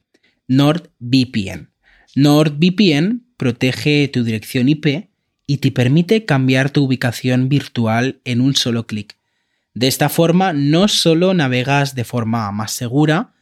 NordVPN. 0.49 1.69
NordVPN 2.17 3.27
protege 3.37 4.09
tu 4.09 4.25
dirección 4.25 4.71
IP 4.71 5.11
y 5.47 5.59
te 5.59 5.71
permite 5.71 6.25
cambiar 6.25 6.71
tu 6.71 6.85
ubicación 6.85 7.51
virtual 7.51 8.21
en 8.25 8.41
un 8.41 8.57
solo 8.57 8.87
clic. 8.87 9.19
De 9.75 9.89
esta 9.89 10.09
forma 10.09 10.55
no 10.55 10.89
solo 10.89 11.35
navegas 11.35 11.95
de 11.95 12.05
forma 12.05 12.51
más 12.51 12.73
segura, 12.73 13.35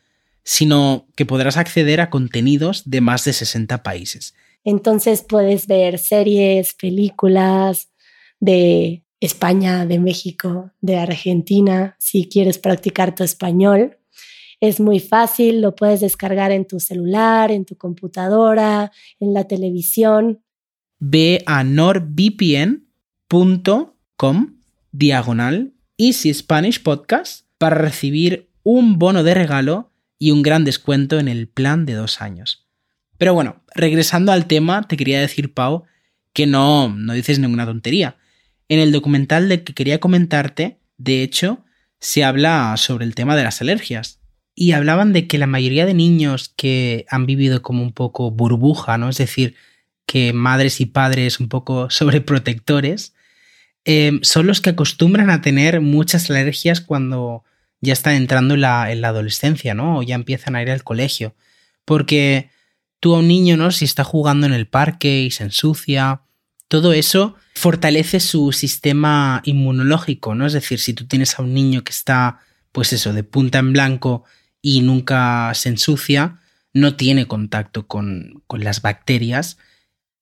sino 0.42 1.07
que 1.14 1.26
podrás 1.26 1.57
acceder 1.57 2.00
a 2.00 2.11
contenidos 2.11 2.90
de 2.90 3.00
más 3.00 3.25
de 3.25 3.33
60 3.33 3.85
países. 3.85 4.35
Entonces 4.65 5.23
puedes 5.23 5.67
ver 5.67 5.99
series, 5.99 6.75
películas 6.75 7.91
de 8.41 9.05
España, 9.21 9.87
de 9.87 9.99
México, 9.99 10.71
de 10.81 10.97
Argentina, 10.97 11.97
si 11.99 12.29
quieres 12.29 12.59
practicar 12.59 13.15
tu 13.15 13.25
español. 13.25 13.99
Es 14.61 14.81
muy 14.81 15.00
fácil, 15.00 15.61
lo 15.61 15.75
puedes 15.75 16.00
descargar 16.00 16.50
en 16.53 16.67
tu 16.67 16.81
celular, 16.81 17.50
en 17.50 17.65
tu 17.65 17.77
computadora, 17.77 18.93
en 19.21 19.35
la 19.35 19.45
televisión. 19.45 20.43
Ve 20.99 21.43
a 21.47 21.62
nordvpn.com 21.65 22.87
diagonal 24.91 25.75
Easy 25.97 26.33
Spanish 26.35 26.83
Podcast 26.83 27.47
para 27.59 27.77
recibir 27.77 28.50
un 28.62 28.99
bono 28.99 29.23
de 29.23 29.35
regalo 29.35 29.93
y 30.19 30.33
un 30.33 30.43
gran 30.43 30.65
descuento 30.65 31.19
en 31.19 31.29
el 31.29 31.49
plan 31.49 31.87
de 31.87 31.95
dos 31.95 32.21
años. 32.21 32.68
Pero 33.19 33.35
bueno, 33.35 33.63
regresando 33.75 34.33
al 34.33 34.47
tema, 34.47 34.89
te 34.89 34.97
quería 34.97 35.21
decir, 35.21 35.53
Pau, 35.53 35.85
que 36.33 36.47
no, 36.47 36.89
no 36.89 37.13
dices 37.13 37.39
ninguna 37.39 37.67
tontería 37.67 38.17
en 38.69 38.81
el 38.81 38.93
documental 38.93 39.49
de 39.49 39.65
que 39.65 39.75
quería 39.75 39.99
comentarte, 39.99 40.79
de 40.99 41.23
hecho, 41.23 41.65
se 41.99 42.23
habla 42.23 42.75
sobre 42.77 43.05
el 43.07 43.15
tema 43.15 43.35
de 43.35 43.43
las 43.43 43.61
alergias. 43.61 44.21
Y 44.55 44.73
hablaban 44.73 45.13
de 45.13 45.27
que 45.27 45.39
la 45.39 45.47
mayoría 45.47 45.87
de 45.87 45.95
niños 45.95 46.53
que 46.57 47.07
han 47.09 47.27
vivido 47.27 47.63
como 47.63 47.83
un 47.83 47.93
poco 47.93 48.31
burbuja, 48.31 48.99
¿no? 48.99 49.09
Es 49.09 49.19
decir, 49.19 49.55
que 50.05 50.33
madres 50.33 50.81
y 50.81 50.87
padres 50.87 51.41
un 51.41 51.49
poco 51.49 51.91
sobreprotectores, 51.91 53.15
eh, 53.85 54.19
son 54.23 54.47
los 54.47 54.61
que 54.61 54.71
acostumbran 54.71 55.31
a 55.31 55.41
tener 55.41 55.81
muchas 55.81 56.29
alergias 56.29 56.81
cuando 56.81 57.45
ya 57.81 57.93
están 57.93 58.15
entrando 58.15 58.55
en 58.55 58.63
la, 58.63 58.91
en 58.91 59.01
la 59.01 59.09
adolescencia, 59.09 59.75
¿no? 59.75 59.99
O 59.99 60.03
ya 60.03 60.17
empiezan 60.17 60.57
a 60.57 60.63
ir 60.63 60.71
al 60.71 60.83
colegio. 60.83 61.35
Porque 61.85 62.51
tú 63.00 63.14
a 63.14 63.19
un 63.19 63.28
niño, 63.28 63.57
¿no? 63.57 63.71
Si 63.71 63.85
está 63.85 64.05
jugando 64.05 64.47
en 64.47 64.52
el 64.52 64.67
parque 64.67 65.23
y 65.23 65.31
se 65.31 65.45
ensucia, 65.45 66.23
todo 66.69 66.93
eso 66.93 67.37
fortalece 67.55 68.21
su 68.21 68.52
sistema 68.52 69.43
inmunológico, 69.45 70.35
¿no? 70.35 70.47
Es 70.47 70.52
decir, 70.52 70.78
si 70.78 70.95
tú 70.95 71.07
tienes 71.07 71.38
a 71.38 71.43
un 71.43 71.55
niño 71.55 71.83
que 71.83 71.93
está, 71.93 72.40
pues 72.73 72.93
eso, 72.93 73.12
de 73.12 73.25
punta 73.25 73.59
en 73.59 73.73
blanco 73.73 74.25
y 74.62 74.81
nunca 74.83 75.52
se 75.55 75.71
ensucia, 75.71 76.40
no 76.73 76.95
tiene 76.95 77.26
contacto 77.26 77.87
con, 77.87 78.43
las 78.50 78.83
bacterias 78.83 79.59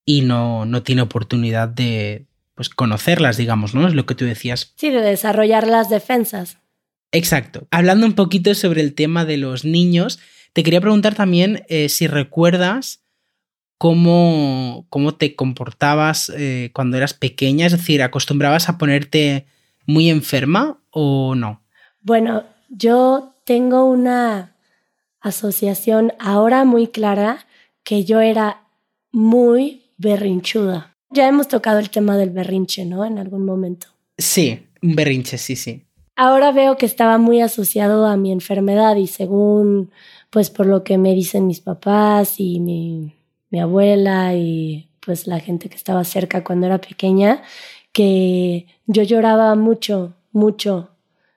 y 0.05 0.23
no, 0.23 0.65
no, 0.65 0.83
tiene 0.83 1.03
oportunidad 1.03 1.69
de 1.69 2.27
pues, 2.55 2.69
conocerlas, 2.69 3.37
digamos, 3.37 3.75
¿no? 3.75 3.87
Es 3.87 3.95
lo 3.95 4.07
que 4.07 4.15
tú 4.15 4.25
decías. 4.25 4.73
Sí, 4.77 4.91
de 4.91 5.01
desarrollar 5.01 5.67
las 5.67 5.91
defensas. 5.91 6.59
Exacto. 7.13 7.67
Hablando 7.71 8.07
un 8.07 8.15
poquito 8.15 8.55
sobre 8.55 8.83
el 8.83 8.95
tema 8.95 9.25
de 9.25 9.37
los 9.37 9.65
niños, 9.65 10.21
te 10.57 10.63
quería 10.63 10.81
preguntar 10.81 11.15
también 11.15 11.67
eh, 11.69 11.91
si 11.91 12.07
recuerdas 12.07 13.05
cómo, 13.77 14.87
cómo 14.89 15.15
te 15.15 15.37
comportabas 15.37 16.33
eh, 16.35 16.71
cuando 16.73 16.97
eras 16.97 17.13
pequeña, 17.13 17.67
es 17.67 17.73
decir, 17.73 18.01
¿acostumbrabas 18.03 18.71
a 18.71 18.79
ponerte 18.79 19.45
muy 19.85 20.09
enferma 20.09 20.81
o 20.89 21.35
no? 21.35 21.61
Bueno, 22.01 22.45
yo 22.71 23.35
tengo 23.45 23.85
una 23.85 24.57
asociación 25.21 26.15
ahora 26.19 26.65
muy 26.65 26.87
clara 26.87 27.45
que 27.85 28.07
yo 28.07 28.23
era 28.23 28.63
muy 29.13 29.83
berrinchuda. 29.99 30.97
Ya 31.11 31.29
hemos 31.29 31.49
tocado 31.49 31.81
el 31.81 31.91
tema 31.91 32.17
del 32.17 32.31
berrinche, 32.31 32.87
¿no? 32.87 33.05
En 33.05 33.19
algún 33.19 33.45
momento. 33.45 33.89
Sí, 34.17 34.67
un 34.81 34.97
berrinche, 34.97 35.37
sí, 35.37 35.55
sí. 35.55 35.83
Ahora 36.19 36.51
veo 36.51 36.79
que 36.79 36.87
estaba 36.87 37.19
muy 37.19 37.43
asociado 37.43 38.07
a 38.07 38.17
mi 38.17 38.33
enfermedad 38.33 38.97
y 38.97 39.07
según, 39.07 39.91
pues 40.31 40.51
por 40.51 40.67
lo 40.67 40.85
que 40.85 40.99
me 40.99 41.15
dicen 41.15 41.47
mis 41.47 41.61
papás 41.61 42.39
y 42.39 42.61
mi, 42.61 43.15
mi 43.51 43.61
abuela 43.61 44.35
y 44.35 44.91
pues 45.01 45.27
la 45.27 45.39
gente 45.41 45.69
que 45.69 45.77
estaba 45.77 46.05
cerca 46.05 46.43
cuando 46.43 46.67
era 46.67 46.79
pequeña, 46.79 47.43
que 47.93 48.67
yo 48.87 49.03
lloraba 49.03 49.55
mucho, 49.55 50.15
mucho, 50.33 50.91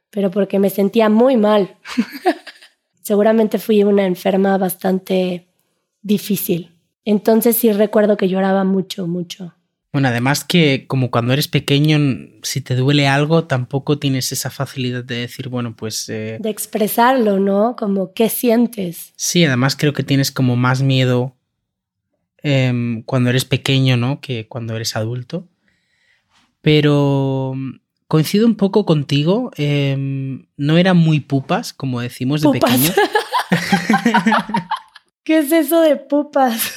pero 0.10 0.31
porque 0.31 0.60
me 0.60 0.69
sentía 0.69 1.08
muy 1.10 1.38
mal. 1.38 1.77
Seguramente 3.01 3.60
fui 3.60 3.84
una 3.84 4.05
enferma 4.05 4.58
bastante 4.58 5.48
difícil. 6.01 6.75
Entonces 7.05 7.58
sí 7.58 7.72
recuerdo 7.72 8.17
que 8.17 8.27
lloraba 8.27 8.63
mucho, 8.63 9.08
mucho. 9.08 9.53
Bueno, 9.91 10.10
además 10.10 10.43
que 10.43 10.86
como 10.88 11.10
cuando 11.10 11.34
eres 11.34 11.48
pequeño, 11.48 11.98
si 12.43 12.62
te 12.62 12.75
duele 12.75 13.08
algo, 13.08 13.46
tampoco 13.46 13.98
tienes 13.98 14.31
esa 14.31 14.50
facilidad 14.51 15.03
de 15.03 15.15
decir, 15.15 15.50
bueno, 15.50 15.75
pues... 15.75 16.10
Eh, 16.10 16.38
de 16.39 16.50
expresarlo, 16.50 17.39
¿no? 17.39 17.75
Como, 17.75 18.13
¿qué 18.13 18.29
sientes? 18.29 19.13
Sí, 19.15 19.43
además 19.46 19.75
creo 19.75 19.93
que 19.93 20.03
tienes 20.03 20.31
como 20.31 20.55
más 20.55 20.84
miedo 20.84 21.36
Em, 22.41 23.03
cuando 23.03 23.29
eres 23.29 23.46
pequeño, 23.46 23.98
¿no? 23.98 24.22
Que 24.22 24.48
cuando 24.48 24.75
eres 24.75 24.96
adulto. 24.96 25.48
Pero 26.62 27.53
mm, 27.55 27.79
coincido 28.08 28.46
un 28.46 28.55
poco 28.55 28.86
contigo. 28.86 29.51
Em, 29.58 30.48
no 30.58 30.77
eran 30.77 30.98
muy 30.98 31.19
pupas, 31.19 31.74
como 31.74 32.01
decimos 32.01 32.41
de 32.41 32.51
pequeño. 32.51 32.91
¿Qué 35.24 35.39
es 35.39 35.51
eso 35.51 35.81
de 35.81 35.96
pupas? 35.98 36.72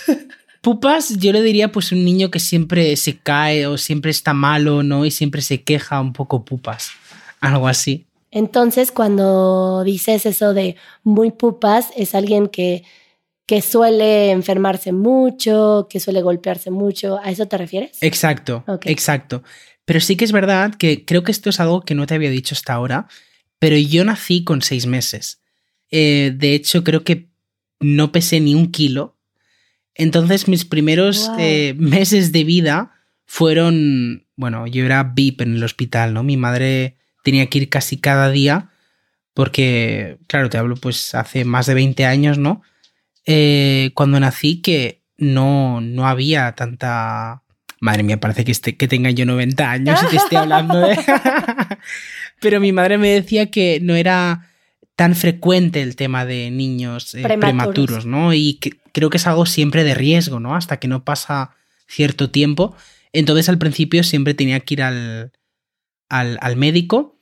Pupas, 0.62 1.18
yo 1.18 1.32
le 1.32 1.42
diría 1.42 1.70
pues 1.70 1.92
un 1.92 2.04
niño 2.04 2.30
que 2.30 2.40
siempre 2.40 2.96
se 2.96 3.18
cae 3.18 3.66
o 3.66 3.76
siempre 3.76 4.10
está 4.10 4.32
malo, 4.32 4.82
¿no? 4.82 5.04
Y 5.04 5.10
siempre 5.10 5.42
se 5.42 5.62
queja 5.62 6.00
un 6.00 6.14
poco 6.14 6.44
pupas. 6.44 6.92
Algo 7.40 7.68
así. 7.68 8.06
Entonces, 8.30 8.90
cuando 8.90 9.84
dices 9.84 10.24
eso 10.24 10.54
de 10.54 10.76
muy 11.02 11.32
pupas, 11.32 11.90
es 11.96 12.14
alguien 12.14 12.48
que 12.48 12.84
que 13.46 13.60
suele 13.60 14.30
enfermarse 14.30 14.92
mucho, 14.92 15.86
que 15.90 16.00
suele 16.00 16.22
golpearse 16.22 16.70
mucho. 16.70 17.18
¿A 17.22 17.30
eso 17.30 17.46
te 17.46 17.58
refieres? 17.58 17.98
Exacto, 18.00 18.64
exacto. 18.84 19.42
Pero 19.84 20.00
sí 20.00 20.16
que 20.16 20.24
es 20.24 20.32
verdad 20.32 20.74
que 20.74 21.04
creo 21.04 21.22
que 21.22 21.32
esto 21.32 21.50
es 21.50 21.60
algo 21.60 21.82
que 21.82 21.94
no 21.94 22.06
te 22.06 22.14
había 22.14 22.30
dicho 22.30 22.54
hasta 22.54 22.72
ahora, 22.72 23.08
pero 23.58 23.76
yo 23.76 24.04
nací 24.04 24.44
con 24.44 24.62
seis 24.62 24.86
meses. 24.86 25.42
Eh, 25.90 26.32
de 26.34 26.54
hecho, 26.54 26.84
creo 26.84 27.04
que 27.04 27.28
no 27.80 28.12
pesé 28.12 28.40
ni 28.40 28.54
un 28.54 28.70
kilo. 28.70 29.18
Entonces, 29.94 30.48
mis 30.48 30.64
primeros 30.64 31.30
eh, 31.38 31.74
meses 31.78 32.32
de 32.32 32.44
vida 32.44 32.92
fueron, 33.24 34.26
bueno, 34.36 34.66
yo 34.66 34.84
era 34.84 35.02
VIP 35.02 35.42
en 35.42 35.56
el 35.56 35.64
hospital, 35.64 36.14
¿no? 36.14 36.22
Mi 36.22 36.36
madre 36.36 36.96
tenía 37.24 37.46
que 37.46 37.58
ir 37.58 37.68
casi 37.68 37.98
cada 37.98 38.30
día 38.30 38.70
porque, 39.34 40.18
claro, 40.26 40.50
te 40.50 40.58
hablo 40.58 40.76
pues 40.76 41.14
hace 41.14 41.44
más 41.44 41.66
de 41.66 41.74
20 41.74 42.04
años, 42.04 42.38
¿no? 42.38 42.62
eh, 43.26 43.90
cuando 43.94 44.18
nací 44.20 44.60
que 44.60 45.02
no, 45.16 45.80
no 45.80 46.06
había 46.06 46.52
tanta... 46.52 47.42
Madre 47.80 48.04
mía, 48.04 48.20
parece 48.20 48.44
que, 48.44 48.52
este, 48.52 48.76
que 48.76 48.86
tenga 48.86 49.10
yo 49.10 49.26
90 49.26 49.70
años 49.70 50.00
y 50.04 50.10
te 50.10 50.16
esté 50.16 50.36
hablando 50.36 50.78
de... 50.78 50.96
Pero 52.40 52.60
mi 52.60 52.72
madre 52.72 52.96
me 52.98 53.08
decía 53.08 53.50
que 53.50 53.80
no 53.82 53.96
era 53.96 54.51
tan 55.02 55.16
frecuente 55.16 55.82
el 55.82 55.96
tema 55.96 56.24
de 56.24 56.52
niños 56.52 57.16
eh, 57.16 57.22
prematuros. 57.24 58.06
¿no? 58.06 58.32
Y 58.34 58.60
creo 58.92 59.10
que 59.10 59.16
es 59.16 59.26
algo 59.26 59.46
siempre 59.46 59.82
de 59.82 59.94
riesgo, 59.94 60.38
¿no? 60.38 60.54
Hasta 60.54 60.76
que 60.76 60.86
no 60.86 61.04
pasa 61.04 61.56
cierto 61.88 62.30
tiempo. 62.30 62.76
Entonces 63.12 63.48
al 63.48 63.58
principio 63.58 64.04
siempre 64.04 64.34
tenía 64.34 64.60
que 64.60 64.74
ir 64.74 64.82
al, 64.82 65.32
al, 66.08 66.38
al 66.40 66.54
médico. 66.54 67.18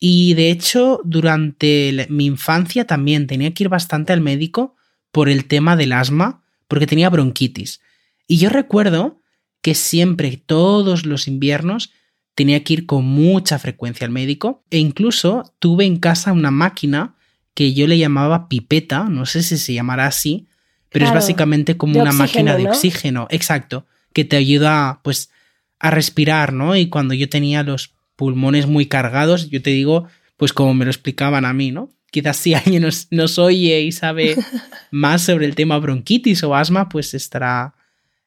Y 0.00 0.34
de 0.34 0.50
hecho, 0.50 1.00
durante 1.04 2.08
mi 2.10 2.26
infancia 2.26 2.84
también 2.84 3.28
tenía 3.28 3.54
que 3.54 3.62
ir 3.62 3.68
bastante 3.68 4.12
al 4.12 4.20
médico 4.20 4.74
por 5.12 5.28
el 5.28 5.44
tema 5.44 5.76
del 5.76 5.92
asma, 5.92 6.42
porque 6.66 6.88
tenía 6.88 7.10
bronquitis. 7.10 7.80
Y 8.26 8.38
yo 8.38 8.50
recuerdo 8.50 9.20
que 9.62 9.76
siempre, 9.76 10.42
todos 10.44 11.06
los 11.06 11.28
inviernos, 11.28 11.92
tenía 12.34 12.64
que 12.64 12.72
ir 12.72 12.86
con 12.86 13.04
mucha 13.04 13.60
frecuencia 13.60 14.04
al 14.04 14.12
médico 14.12 14.64
e 14.68 14.78
incluso 14.78 15.54
tuve 15.60 15.84
en 15.84 15.98
casa 15.98 16.32
una 16.32 16.50
máquina 16.50 17.14
que 17.54 17.74
yo 17.74 17.86
le 17.86 17.98
llamaba 17.98 18.48
pipeta, 18.48 19.04
no 19.04 19.26
sé 19.26 19.42
si 19.42 19.58
se 19.58 19.74
llamará 19.74 20.06
así, 20.06 20.48
pero 20.90 21.06
es 21.06 21.12
básicamente 21.12 21.76
como 21.76 22.00
una 22.00 22.12
máquina 22.12 22.56
de 22.56 22.68
oxígeno, 22.68 23.28
exacto, 23.30 23.86
que 24.12 24.24
te 24.24 24.36
ayuda 24.36 25.00
pues 25.02 25.30
a 25.78 25.90
respirar, 25.90 26.52
¿no? 26.52 26.76
Y 26.76 26.88
cuando 26.88 27.14
yo 27.14 27.28
tenía 27.28 27.62
los 27.62 27.94
pulmones 28.16 28.66
muy 28.66 28.86
cargados, 28.86 29.48
yo 29.50 29.62
te 29.62 29.70
digo, 29.70 30.06
pues 30.36 30.52
como 30.52 30.74
me 30.74 30.84
lo 30.84 30.90
explicaban 30.90 31.44
a 31.44 31.52
mí, 31.52 31.70
¿no? 31.70 31.90
Quizás 32.10 32.36
si 32.36 32.54
alguien 32.54 32.86
nos, 33.10 33.38
oye 33.38 33.80
y 33.82 33.92
sabe 33.92 34.36
más 34.90 35.22
sobre 35.22 35.46
el 35.46 35.54
tema 35.54 35.78
bronquitis 35.78 36.42
o 36.42 36.54
asma, 36.54 36.88
pues 36.88 37.14
estará, 37.14 37.74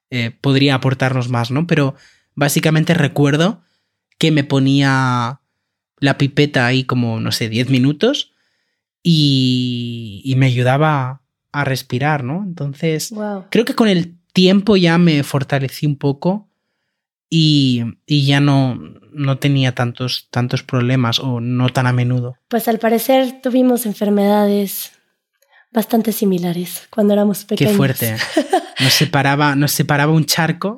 eh, 0.09 0.31
podría 0.31 0.75
aportarnos 0.75 1.29
más, 1.29 1.51
¿no? 1.51 1.67
Pero 1.67 1.95
básicamente 2.33 2.93
recuerdo 2.93 3.61
que 4.17 4.31
me 4.31 4.43
ponía 4.43 5.41
la 5.99 6.17
pipeta 6.17 6.65
ahí 6.65 6.85
como, 6.85 7.19
no 7.19 7.31
sé, 7.31 7.49
10 7.49 7.69
minutos 7.69 8.32
y, 9.03 10.33
me 10.37 10.47
ayudaba 10.47 11.21
a 11.51 11.63
respirar, 11.65 12.23
¿no? 12.23 12.43
Entonces, 12.43 13.13
creo 13.49 13.65
que 13.65 13.75
con 13.75 13.89
el 13.89 14.17
tiempo 14.31 14.77
ya 14.77 14.97
me 14.97 15.21
fortalecí 15.23 15.85
un 15.85 15.97
poco 15.97 16.49
y, 17.29 17.83
ya 18.07 18.39
no, 18.39 18.75
no 19.11 19.37
tenía 19.37 19.75
tantos, 19.75 20.27
tantos 20.31 20.63
problemas 20.63 21.19
o 21.19 21.41
no 21.41 21.69
tan 21.69 21.85
a 21.87 21.93
menudo. 21.93 22.37
Pues 22.47 22.67
al 22.67 22.79
parecer 22.79 23.41
tuvimos 23.41 23.85
enfermedades 23.85 24.91
bastante 25.71 26.11
similares 26.11 26.87
cuando 26.89 27.13
éramos 27.13 27.43
pequeños. 27.45 27.71
Qué 27.71 27.77
fuerte. 27.77 28.15
Nos 28.79 28.93
separaba, 28.93 29.55
nos 29.55 29.71
separaba 29.71 30.11
un 30.11 30.25
charco, 30.25 30.77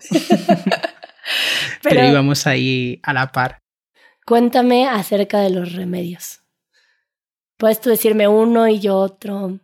pero 1.82 2.05
íbamos 2.05 2.46
ahí 2.46 3.00
a 3.03 3.13
la 3.13 3.32
par. 3.32 3.62
Cuéntame 4.25 4.86
acerca 4.86 5.39
de 5.39 5.50
los 5.50 5.74
remedios. 5.74 6.41
Puedes 7.58 7.82
tú 7.82 7.90
decirme 7.90 8.28
uno 8.28 8.68
y 8.68 8.80
yo 8.80 8.98
otro. 8.98 9.60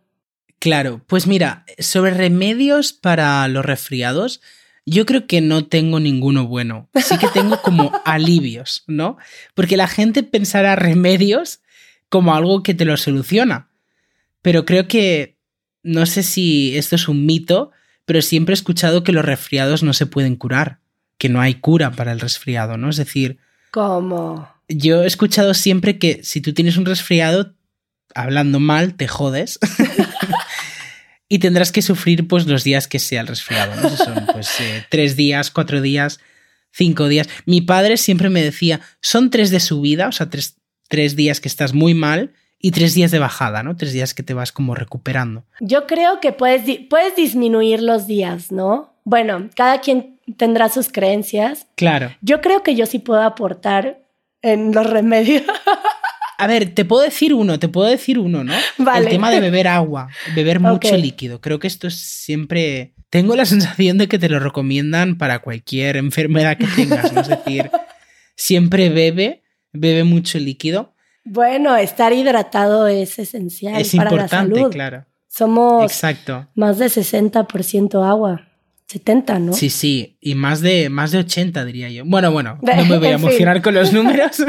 Claro, 0.58 1.02
pues 1.06 1.26
mira, 1.26 1.64
sobre 1.78 2.12
remedios 2.12 2.92
para 2.92 3.46
los 3.48 3.64
resfriados, 3.64 4.40
yo 4.86 5.06
creo 5.06 5.26
que 5.26 5.40
no 5.40 5.66
tengo 5.66 6.00
ninguno 6.00 6.46
bueno. 6.46 6.88
Sí 6.94 7.18
que 7.18 7.28
tengo 7.28 7.60
como 7.62 7.92
alivios, 8.04 8.84
¿no? 8.86 9.16
Porque 9.54 9.76
la 9.76 9.88
gente 9.88 10.22
pensará 10.22 10.76
remedios 10.76 11.60
como 12.08 12.34
algo 12.34 12.62
que 12.62 12.74
te 12.74 12.84
lo 12.84 12.96
soluciona. 12.96 13.68
Pero 14.40 14.64
creo 14.64 14.88
que, 14.88 15.38
no 15.82 16.06
sé 16.06 16.22
si 16.22 16.76
esto 16.76 16.96
es 16.96 17.08
un 17.08 17.26
mito, 17.26 17.70
pero 18.04 18.22
siempre 18.22 18.52
he 18.52 18.54
escuchado 18.54 19.04
que 19.04 19.12
los 19.12 19.24
resfriados 19.24 19.82
no 19.82 19.92
se 19.92 20.06
pueden 20.06 20.36
curar, 20.36 20.80
que 21.18 21.28
no 21.28 21.40
hay 21.40 21.54
cura 21.54 21.92
para 21.92 22.12
el 22.12 22.20
resfriado, 22.20 22.76
¿no? 22.76 22.90
Es 22.90 22.96
decir... 22.96 23.38
¿Cómo? 23.70 24.48
Yo 24.68 25.02
he 25.02 25.06
escuchado 25.06 25.54
siempre 25.54 25.98
que 25.98 26.22
si 26.22 26.40
tú 26.40 26.52
tienes 26.52 26.76
un 26.76 26.84
resfriado, 26.84 27.54
hablando 28.14 28.60
mal, 28.60 28.94
te 28.94 29.08
jodes. 29.08 29.58
y 31.28 31.38
tendrás 31.38 31.72
que 31.72 31.80
sufrir 31.80 32.28
pues 32.28 32.46
los 32.46 32.62
días 32.64 32.88
que 32.88 32.98
sea 32.98 33.22
el 33.22 33.26
resfriado. 33.26 33.74
¿no? 33.80 33.88
Son 33.96 34.26
pues 34.32 34.60
eh, 34.60 34.84
tres 34.90 35.16
días, 35.16 35.50
cuatro 35.50 35.80
días, 35.80 36.20
cinco 36.72 37.08
días. 37.08 37.28
Mi 37.46 37.60
padre 37.62 37.96
siempre 37.96 38.28
me 38.28 38.42
decía, 38.42 38.80
son 39.00 39.30
tres 39.30 39.50
de 39.50 39.60
subida, 39.60 40.08
o 40.08 40.12
sea, 40.12 40.28
tres, 40.28 40.56
tres 40.88 41.16
días 41.16 41.40
que 41.40 41.48
estás 41.48 41.72
muy 41.72 41.94
mal 41.94 42.32
y 42.58 42.70
tres 42.70 42.94
días 42.94 43.10
de 43.10 43.18
bajada, 43.18 43.62
¿no? 43.62 43.76
Tres 43.76 43.92
días 43.92 44.12
que 44.12 44.22
te 44.22 44.34
vas 44.34 44.52
como 44.52 44.74
recuperando. 44.74 45.44
Yo 45.60 45.86
creo 45.86 46.20
que 46.20 46.32
puedes, 46.32 46.62
puedes 46.90 47.16
disminuir 47.16 47.82
los 47.82 48.06
días, 48.06 48.52
¿no? 48.52 48.94
Bueno, 49.04 49.48
cada 49.56 49.80
quien 49.80 50.20
tendrá 50.36 50.68
sus 50.68 50.88
creencias. 50.90 51.66
Claro. 51.76 52.14
Yo 52.20 52.40
creo 52.40 52.62
que 52.62 52.74
yo 52.74 52.86
sí 52.86 52.98
puedo 52.98 53.22
aportar 53.22 54.02
en 54.42 54.72
los 54.72 54.88
remedios. 54.88 55.44
A 56.42 56.46
ver, 56.48 56.74
te 56.74 56.84
puedo 56.84 57.02
decir 57.02 57.34
uno, 57.34 57.58
te 57.58 57.68
puedo 57.68 57.88
decir 57.88 58.18
uno, 58.18 58.42
¿no? 58.42 58.52
Vale. 58.78 59.06
El 59.06 59.12
tema 59.12 59.30
de 59.30 59.40
beber 59.40 59.68
agua, 59.68 60.08
beber 60.34 60.58
mucho 60.60 60.96
líquido. 60.96 61.40
Creo 61.40 61.58
que 61.58 61.68
esto 61.68 61.86
es 61.86 61.94
siempre. 61.96 62.94
Tengo 63.10 63.36
la 63.36 63.44
sensación 63.46 63.98
de 63.98 64.08
que 64.08 64.18
te 64.18 64.28
lo 64.28 64.40
recomiendan 64.40 65.18
para 65.18 65.38
cualquier 65.38 65.96
enfermedad 65.96 66.56
que 66.58 66.66
tengas, 66.66 67.12
¿no? 67.12 67.20
Es 67.20 67.28
decir, 67.28 67.70
siempre 68.34 68.88
bebe, 68.88 69.44
bebe 69.72 70.02
mucho 70.02 70.38
líquido. 70.38 70.94
Bueno, 71.24 71.76
estar 71.76 72.12
hidratado 72.12 72.88
es 72.88 73.18
esencial 73.20 73.80
es 73.80 73.94
para 73.94 74.10
la 74.10 74.26
salud. 74.26 74.70
claro. 74.72 75.06
Somos 75.28 75.84
Exacto. 75.84 76.48
más 76.56 76.78
de 76.78 76.86
60% 76.86 78.04
agua. 78.04 78.48
70, 78.88 79.38
¿no? 79.38 79.52
Sí, 79.54 79.70
sí, 79.70 80.18
y 80.20 80.34
más 80.34 80.60
de, 80.60 80.90
más 80.90 81.12
de 81.12 81.18
80 81.18 81.64
diría 81.64 81.88
yo. 81.88 82.04
Bueno, 82.04 82.30
bueno, 82.30 82.58
no 82.62 82.84
me 82.84 82.98
voy 82.98 83.08
a 83.08 83.12
emocionar 83.12 83.62
con 83.62 83.74
los 83.74 83.92
números. 83.92 84.44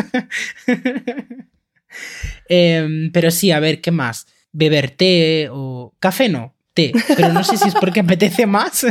Em, 2.50 3.12
pero 3.12 3.32
sí, 3.32 3.52
a 3.52 3.60
ver, 3.60 3.82
¿qué 3.82 3.92
más? 3.92 4.28
Beber 4.52 4.92
té 4.92 5.50
o 5.52 5.94
café 6.00 6.30
no, 6.30 6.54
té, 6.74 6.92
pero 7.16 7.32
no 7.34 7.44
sé 7.44 7.58
si 7.58 7.68
es 7.68 7.76
porque 7.76 8.00
apetece 8.06 8.46
más 8.46 8.86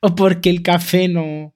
o 0.00 0.14
porque 0.14 0.50
el 0.50 0.62
café 0.62 1.08
no, 1.08 1.54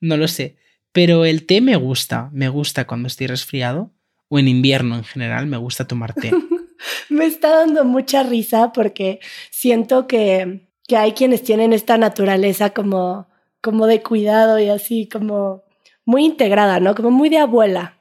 no 0.00 0.16
lo 0.16 0.28
sé. 0.28 0.56
Pero 0.92 1.24
el 1.24 1.44
té 1.44 1.60
me 1.60 1.76
gusta, 1.76 2.30
me 2.32 2.48
gusta 2.48 2.86
cuando 2.86 3.08
estoy 3.08 3.26
resfriado 3.26 3.92
o 4.28 4.38
en 4.38 4.48
invierno 4.48 4.96
en 4.96 5.04
general, 5.04 5.46
me 5.46 5.58
gusta 5.58 5.86
tomar 5.86 6.14
té. 6.14 6.32
me 7.10 7.26
está 7.26 7.50
dando 7.50 7.84
mucha 7.84 8.22
risa 8.22 8.72
porque 8.72 9.20
siento 9.50 10.06
que, 10.06 10.68
que 10.86 10.96
hay 10.96 11.12
quienes 11.12 11.42
tienen 11.42 11.72
esta 11.72 11.98
naturaleza 11.98 12.70
como, 12.70 13.28
como 13.60 13.86
de 13.86 14.02
cuidado 14.02 14.58
y 14.58 14.68
así 14.68 15.08
como 15.08 15.64
muy 16.04 16.24
integrada, 16.24 16.80
¿no? 16.80 16.94
Como 16.94 17.10
muy 17.10 17.28
de 17.28 17.38
abuela. 17.38 17.98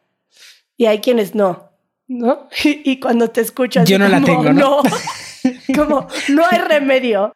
Y 0.78 0.86
hay 0.86 1.00
quienes 1.00 1.36
no. 1.36 1.72
¿No? 2.08 2.48
Y, 2.64 3.00
cuando 3.00 3.30
te 3.30 3.42
escuchas. 3.42 3.88
Yo 3.88 4.00
no 4.00 4.08
la 4.08 4.22
tengo, 4.22 4.54
¿no? 4.54 4.82
como, 5.76 6.08
no 6.30 6.44
hay 6.50 6.60
remedio. 6.60 7.34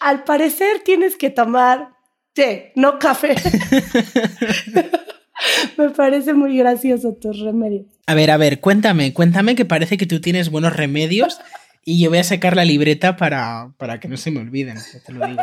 Al 0.00 0.24
parecer 0.24 0.80
tienes 0.84 1.16
que 1.16 1.30
tomar 1.30 1.90
té, 2.32 2.72
no 2.76 2.98
café. 2.98 3.36
Me 5.76 5.90
parece 5.90 6.34
muy 6.34 6.56
gracioso 6.56 7.14
tus 7.14 7.40
remedios. 7.40 7.86
A 8.06 8.14
ver, 8.14 8.30
a 8.30 8.36
ver, 8.36 8.60
cuéntame, 8.60 9.12
cuéntame 9.12 9.56
que 9.56 9.64
parece 9.64 9.96
que 9.96 10.06
tú 10.06 10.20
tienes 10.20 10.50
buenos 10.50 10.76
remedios 10.76 11.40
y 11.84 12.00
yo 12.00 12.10
voy 12.10 12.18
a 12.18 12.24
sacar 12.24 12.54
la 12.54 12.64
libreta 12.64 13.16
para, 13.16 13.72
para 13.76 13.98
que 13.98 14.06
no 14.06 14.16
se 14.16 14.30
me 14.30 14.38
olviden, 14.40 14.78
te 15.04 15.12
lo 15.12 15.26
digo. 15.26 15.42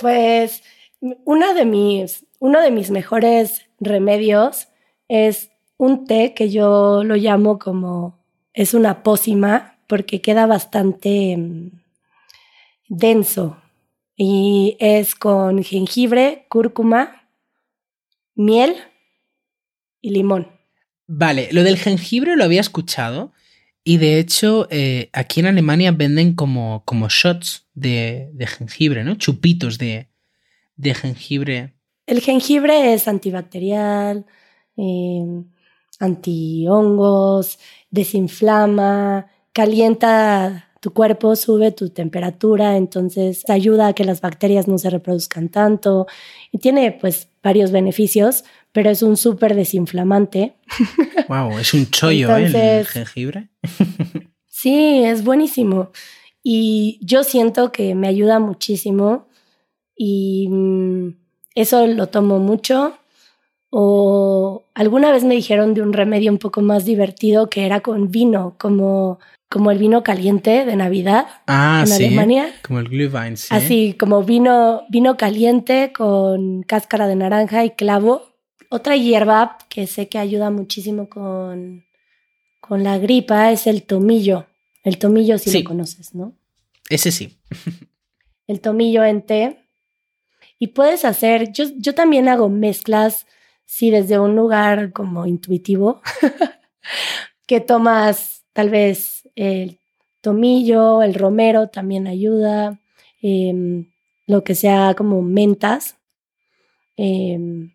Pues 0.00 0.62
uno 1.00 1.54
de 1.54 1.64
mis, 1.64 2.26
uno 2.40 2.60
de 2.60 2.70
mis 2.70 2.90
mejores 2.90 3.62
remedios 3.80 4.68
es 5.08 5.50
un 5.76 6.06
té 6.06 6.34
que 6.34 6.50
yo 6.50 7.02
lo 7.04 7.16
llamo 7.16 7.58
como 7.58 8.18
es 8.52 8.74
una 8.74 9.02
pócima 9.02 9.78
porque 9.86 10.20
queda 10.20 10.46
bastante 10.46 11.36
mm, 11.36 11.70
denso 12.88 13.56
y 14.16 14.76
es 14.78 15.14
con 15.14 15.62
jengibre, 15.64 16.46
cúrcuma, 16.48 17.28
miel 18.34 18.76
y 20.00 20.10
limón. 20.10 20.48
Vale, 21.06 21.48
lo 21.52 21.62
del 21.64 21.76
jengibre 21.76 22.36
lo 22.36 22.44
había 22.44 22.60
escuchado 22.60 23.32
y 23.82 23.98
de 23.98 24.18
hecho 24.18 24.68
eh, 24.70 25.10
aquí 25.12 25.40
en 25.40 25.46
Alemania 25.46 25.92
venden 25.92 26.34
como, 26.34 26.82
como 26.84 27.08
shots 27.08 27.66
de, 27.74 28.30
jengibre, 28.58 29.04
¿no? 29.04 29.16
Chupitos 29.16 29.78
de, 29.78 30.08
de 30.76 30.94
jengibre. 30.94 31.74
El 32.06 32.20
jengibre 32.20 32.94
es 32.94 33.08
antibacterial, 33.08 34.26
eh, 34.76 35.44
antihongos, 36.04 37.58
desinflama, 37.90 39.26
calienta 39.52 40.70
tu 40.80 40.92
cuerpo, 40.92 41.34
sube 41.34 41.72
tu 41.72 41.88
temperatura, 41.88 42.76
entonces 42.76 43.42
ayuda 43.48 43.88
a 43.88 43.92
que 43.94 44.04
las 44.04 44.20
bacterias 44.20 44.68
no 44.68 44.76
se 44.76 44.90
reproduzcan 44.90 45.48
tanto 45.48 46.06
y 46.52 46.58
tiene 46.58 46.92
pues 46.92 47.28
varios 47.42 47.72
beneficios, 47.72 48.44
pero 48.70 48.90
es 48.90 49.02
un 49.02 49.16
súper 49.16 49.54
desinflamante. 49.54 50.54
Wow, 51.26 51.58
es 51.58 51.72
un 51.72 51.86
chollo 51.88 52.36
¿eh? 52.36 52.80
el 52.80 52.86
jengibre. 52.86 53.48
sí, 54.46 55.02
es 55.02 55.24
buenísimo. 55.24 55.90
y 56.42 56.98
yo 57.00 57.24
siento 57.24 57.72
que 57.72 57.94
me 57.94 58.08
ayuda 58.08 58.38
muchísimo 58.40 59.26
y 59.96 60.48
mm, 60.50 61.14
eso 61.54 61.86
lo 61.86 62.08
tomo 62.08 62.38
mucho. 62.40 62.98
O 63.76 64.62
alguna 64.74 65.10
vez 65.10 65.24
me 65.24 65.34
dijeron 65.34 65.74
de 65.74 65.82
un 65.82 65.92
remedio 65.92 66.30
un 66.30 66.38
poco 66.38 66.62
más 66.62 66.84
divertido 66.84 67.50
que 67.50 67.66
era 67.66 67.80
con 67.80 68.08
vino, 68.08 68.54
como, 68.56 69.18
como 69.50 69.72
el 69.72 69.78
vino 69.78 70.04
caliente 70.04 70.64
de 70.64 70.76
Navidad 70.76 71.26
Ah, 71.48 71.80
en 71.84 71.88
sí. 71.88 72.04
Alemania. 72.04 72.54
Como 72.64 72.78
el 72.78 72.88
Glühwein, 72.88 73.36
sí. 73.36 73.48
Así 73.50 73.94
como 73.98 74.22
vino, 74.22 74.82
vino 74.90 75.16
caliente 75.16 75.92
con 75.92 76.62
cáscara 76.62 77.08
de 77.08 77.16
naranja 77.16 77.64
y 77.64 77.70
clavo. 77.70 78.22
Otra 78.70 78.94
hierba 78.96 79.58
que 79.68 79.88
sé 79.88 80.08
que 80.08 80.18
ayuda 80.18 80.50
muchísimo 80.50 81.08
con, 81.08 81.84
con 82.60 82.84
la 82.84 82.98
gripa 82.98 83.50
es 83.50 83.66
el 83.66 83.82
tomillo. 83.82 84.46
El 84.84 84.98
tomillo 84.98 85.36
si 85.36 85.50
Sí. 85.50 85.62
lo 85.64 85.68
conoces, 85.70 86.14
¿no? 86.14 86.32
Ese 86.88 87.10
sí. 87.10 87.38
El 88.46 88.60
tomillo 88.60 89.02
en 89.02 89.22
té. 89.22 89.66
Y 90.60 90.68
puedes 90.68 91.04
hacer, 91.04 91.52
yo, 91.52 91.64
yo 91.76 91.92
también 91.96 92.28
hago 92.28 92.48
mezclas, 92.48 93.26
sí, 93.66 93.90
desde 93.90 94.18
un 94.18 94.36
lugar 94.36 94.92
como 94.92 95.26
intuitivo, 95.26 96.00
que 97.46 97.60
tomas 97.60 98.44
tal 98.52 98.70
vez 98.70 99.28
el 99.34 99.78
tomillo, 100.20 101.02
el 101.02 101.14
romero 101.14 101.68
también 101.68 102.06
ayuda, 102.06 102.80
em, 103.20 103.86
lo 104.26 104.44
que 104.44 104.54
sea 104.54 104.94
como 104.94 105.22
mentas, 105.22 105.96
em, 106.96 107.72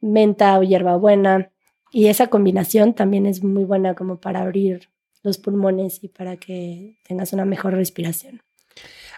menta 0.00 0.58
o 0.58 0.62
hierbabuena. 0.62 1.50
Y 1.92 2.06
esa 2.06 2.28
combinación 2.28 2.94
también 2.94 3.26
es 3.26 3.42
muy 3.42 3.64
buena 3.64 3.94
como 3.94 4.20
para 4.20 4.40
abrir 4.40 4.88
los 5.22 5.38
pulmones 5.38 6.02
y 6.02 6.08
para 6.08 6.36
que 6.36 6.96
tengas 7.06 7.32
una 7.32 7.44
mejor 7.44 7.74
respiración. 7.74 8.42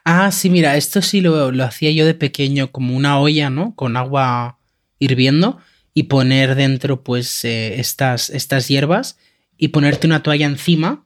Ah, 0.04 0.32
sí, 0.32 0.50
mira, 0.50 0.76
esto 0.76 1.00
sí 1.00 1.20
lo, 1.20 1.52
lo 1.52 1.64
hacía 1.64 1.92
yo 1.92 2.04
de 2.04 2.14
pequeño, 2.14 2.72
como 2.72 2.96
una 2.96 3.20
olla, 3.20 3.50
¿no? 3.50 3.74
Con 3.76 3.96
agua 3.96 4.58
hirviendo 4.98 5.58
y 5.94 6.04
poner 6.04 6.54
dentro, 6.54 7.02
pues, 7.02 7.44
eh, 7.44 7.78
estas, 7.80 8.30
estas 8.30 8.68
hierbas 8.68 9.18
y 9.56 9.68
ponerte 9.68 10.06
una 10.06 10.22
toalla 10.22 10.46
encima 10.46 11.04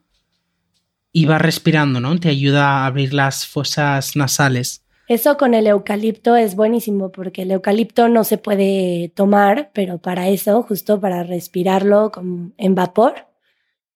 y 1.12 1.24
vas 1.26 1.40
respirando, 1.40 2.00
¿no? 2.00 2.18
Te 2.20 2.28
ayuda 2.28 2.68
a 2.68 2.86
abrir 2.86 3.14
las 3.14 3.46
fosas 3.46 4.16
nasales. 4.16 4.82
Eso 5.08 5.36
con 5.36 5.54
el 5.54 5.66
eucalipto 5.68 6.36
es 6.36 6.56
buenísimo 6.56 7.12
porque 7.12 7.42
el 7.42 7.52
eucalipto 7.52 8.08
no 8.08 8.24
se 8.24 8.38
puede 8.38 9.12
tomar, 9.14 9.70
pero 9.72 9.98
para 9.98 10.28
eso, 10.28 10.62
justo 10.62 11.00
para 11.00 11.22
respirarlo 11.22 12.10
con- 12.10 12.54
en 12.58 12.74
vapor, 12.74 13.26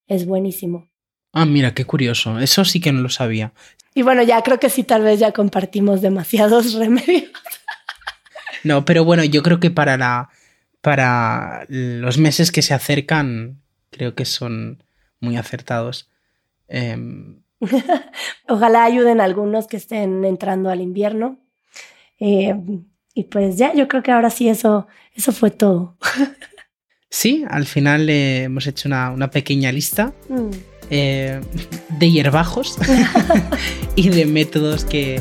es 0.06 0.24
buenísimo. 0.24 0.88
Ah, 1.32 1.46
mira, 1.46 1.74
qué 1.74 1.84
curioso. 1.84 2.38
Eso 2.40 2.64
sí 2.64 2.80
que 2.80 2.92
no 2.92 3.00
lo 3.02 3.08
sabía. 3.08 3.52
Y 3.94 4.02
bueno, 4.02 4.22
ya 4.22 4.40
creo 4.42 4.58
que 4.60 4.70
sí, 4.70 4.82
tal 4.84 5.02
vez 5.02 5.18
ya 5.20 5.32
compartimos 5.32 6.00
demasiados 6.00 6.74
remedios. 6.74 7.30
No, 8.64 8.84
pero 8.84 9.04
bueno, 9.04 9.24
yo 9.24 9.42
creo 9.42 9.60
que 9.60 9.70
para 9.70 9.96
la. 9.96 10.28
Para 10.80 11.66
los 11.68 12.18
meses 12.18 12.50
que 12.52 12.62
se 12.62 12.74
acercan, 12.74 13.60
creo 13.90 14.14
que 14.14 14.24
son 14.24 14.82
muy 15.20 15.36
acertados. 15.36 16.08
Em, 16.68 17.42
Ojalá 18.48 18.84
ayuden 18.84 19.20
a 19.20 19.24
algunos 19.24 19.66
que 19.66 19.76
estén 19.76 20.24
entrando 20.24 20.70
al 20.70 20.80
invierno. 20.80 21.38
Eh, 22.18 22.54
y 23.14 23.24
pues 23.24 23.56
ya, 23.56 23.74
yo 23.74 23.88
creo 23.88 24.02
que 24.02 24.12
ahora 24.12 24.30
sí 24.30 24.48
eso, 24.48 24.86
eso 25.14 25.32
fue 25.32 25.50
todo. 25.50 25.96
sí, 27.10 27.44
al 27.48 27.66
final 27.66 28.08
eh, 28.08 28.44
hemos 28.44 28.66
hecho 28.66 28.88
una, 28.88 29.10
una 29.10 29.30
pequeña 29.30 29.72
lista 29.72 30.12
Mm. 30.28 30.50
eh, 30.90 31.40
de 31.98 32.10
hierbajos 32.10 32.78
y 33.96 34.08
de 34.08 34.24
métodos 34.26 34.84
que, 34.84 35.20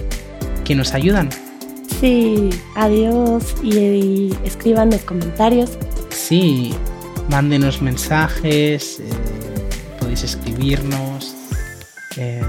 que 0.64 0.76
nos 0.76 0.94
ayudan. 0.94 1.30
Sí, 2.00 2.50
adiós 2.76 3.56
y, 3.62 3.78
y 3.78 4.38
escriban 4.46 4.90
los 4.90 5.02
comentarios. 5.02 5.78
Sí, 6.10 6.74
mándenos 7.30 7.82
mensajes, 7.82 9.00
eh, 9.02 9.10
podéis 10.00 10.24
escribirnos. 10.24 11.36
eh, 12.18 12.42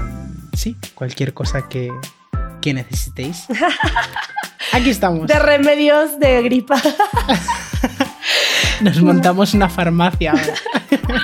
sí, 0.53 0.77
cualquier 0.95 1.33
cosa 1.33 1.67
que, 1.67 1.91
que 2.61 2.73
necesitéis. 2.73 3.45
Aquí 4.73 4.89
estamos. 4.89 5.27
De 5.27 5.37
remedios 5.37 6.17
de 6.19 6.41
gripa. 6.43 6.81
Nos 8.81 9.01
montamos 9.01 9.53
una 9.53 9.69
farmacia. 9.69 10.33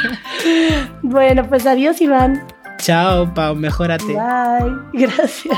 bueno, 1.01 1.47
pues 1.47 1.65
adiós 1.65 2.01
Iván. 2.01 2.45
Chao, 2.79 3.33
Pau, 3.33 3.55
mejórate. 3.55 4.05
Bye. 4.13 4.75
Gracias. 4.93 5.57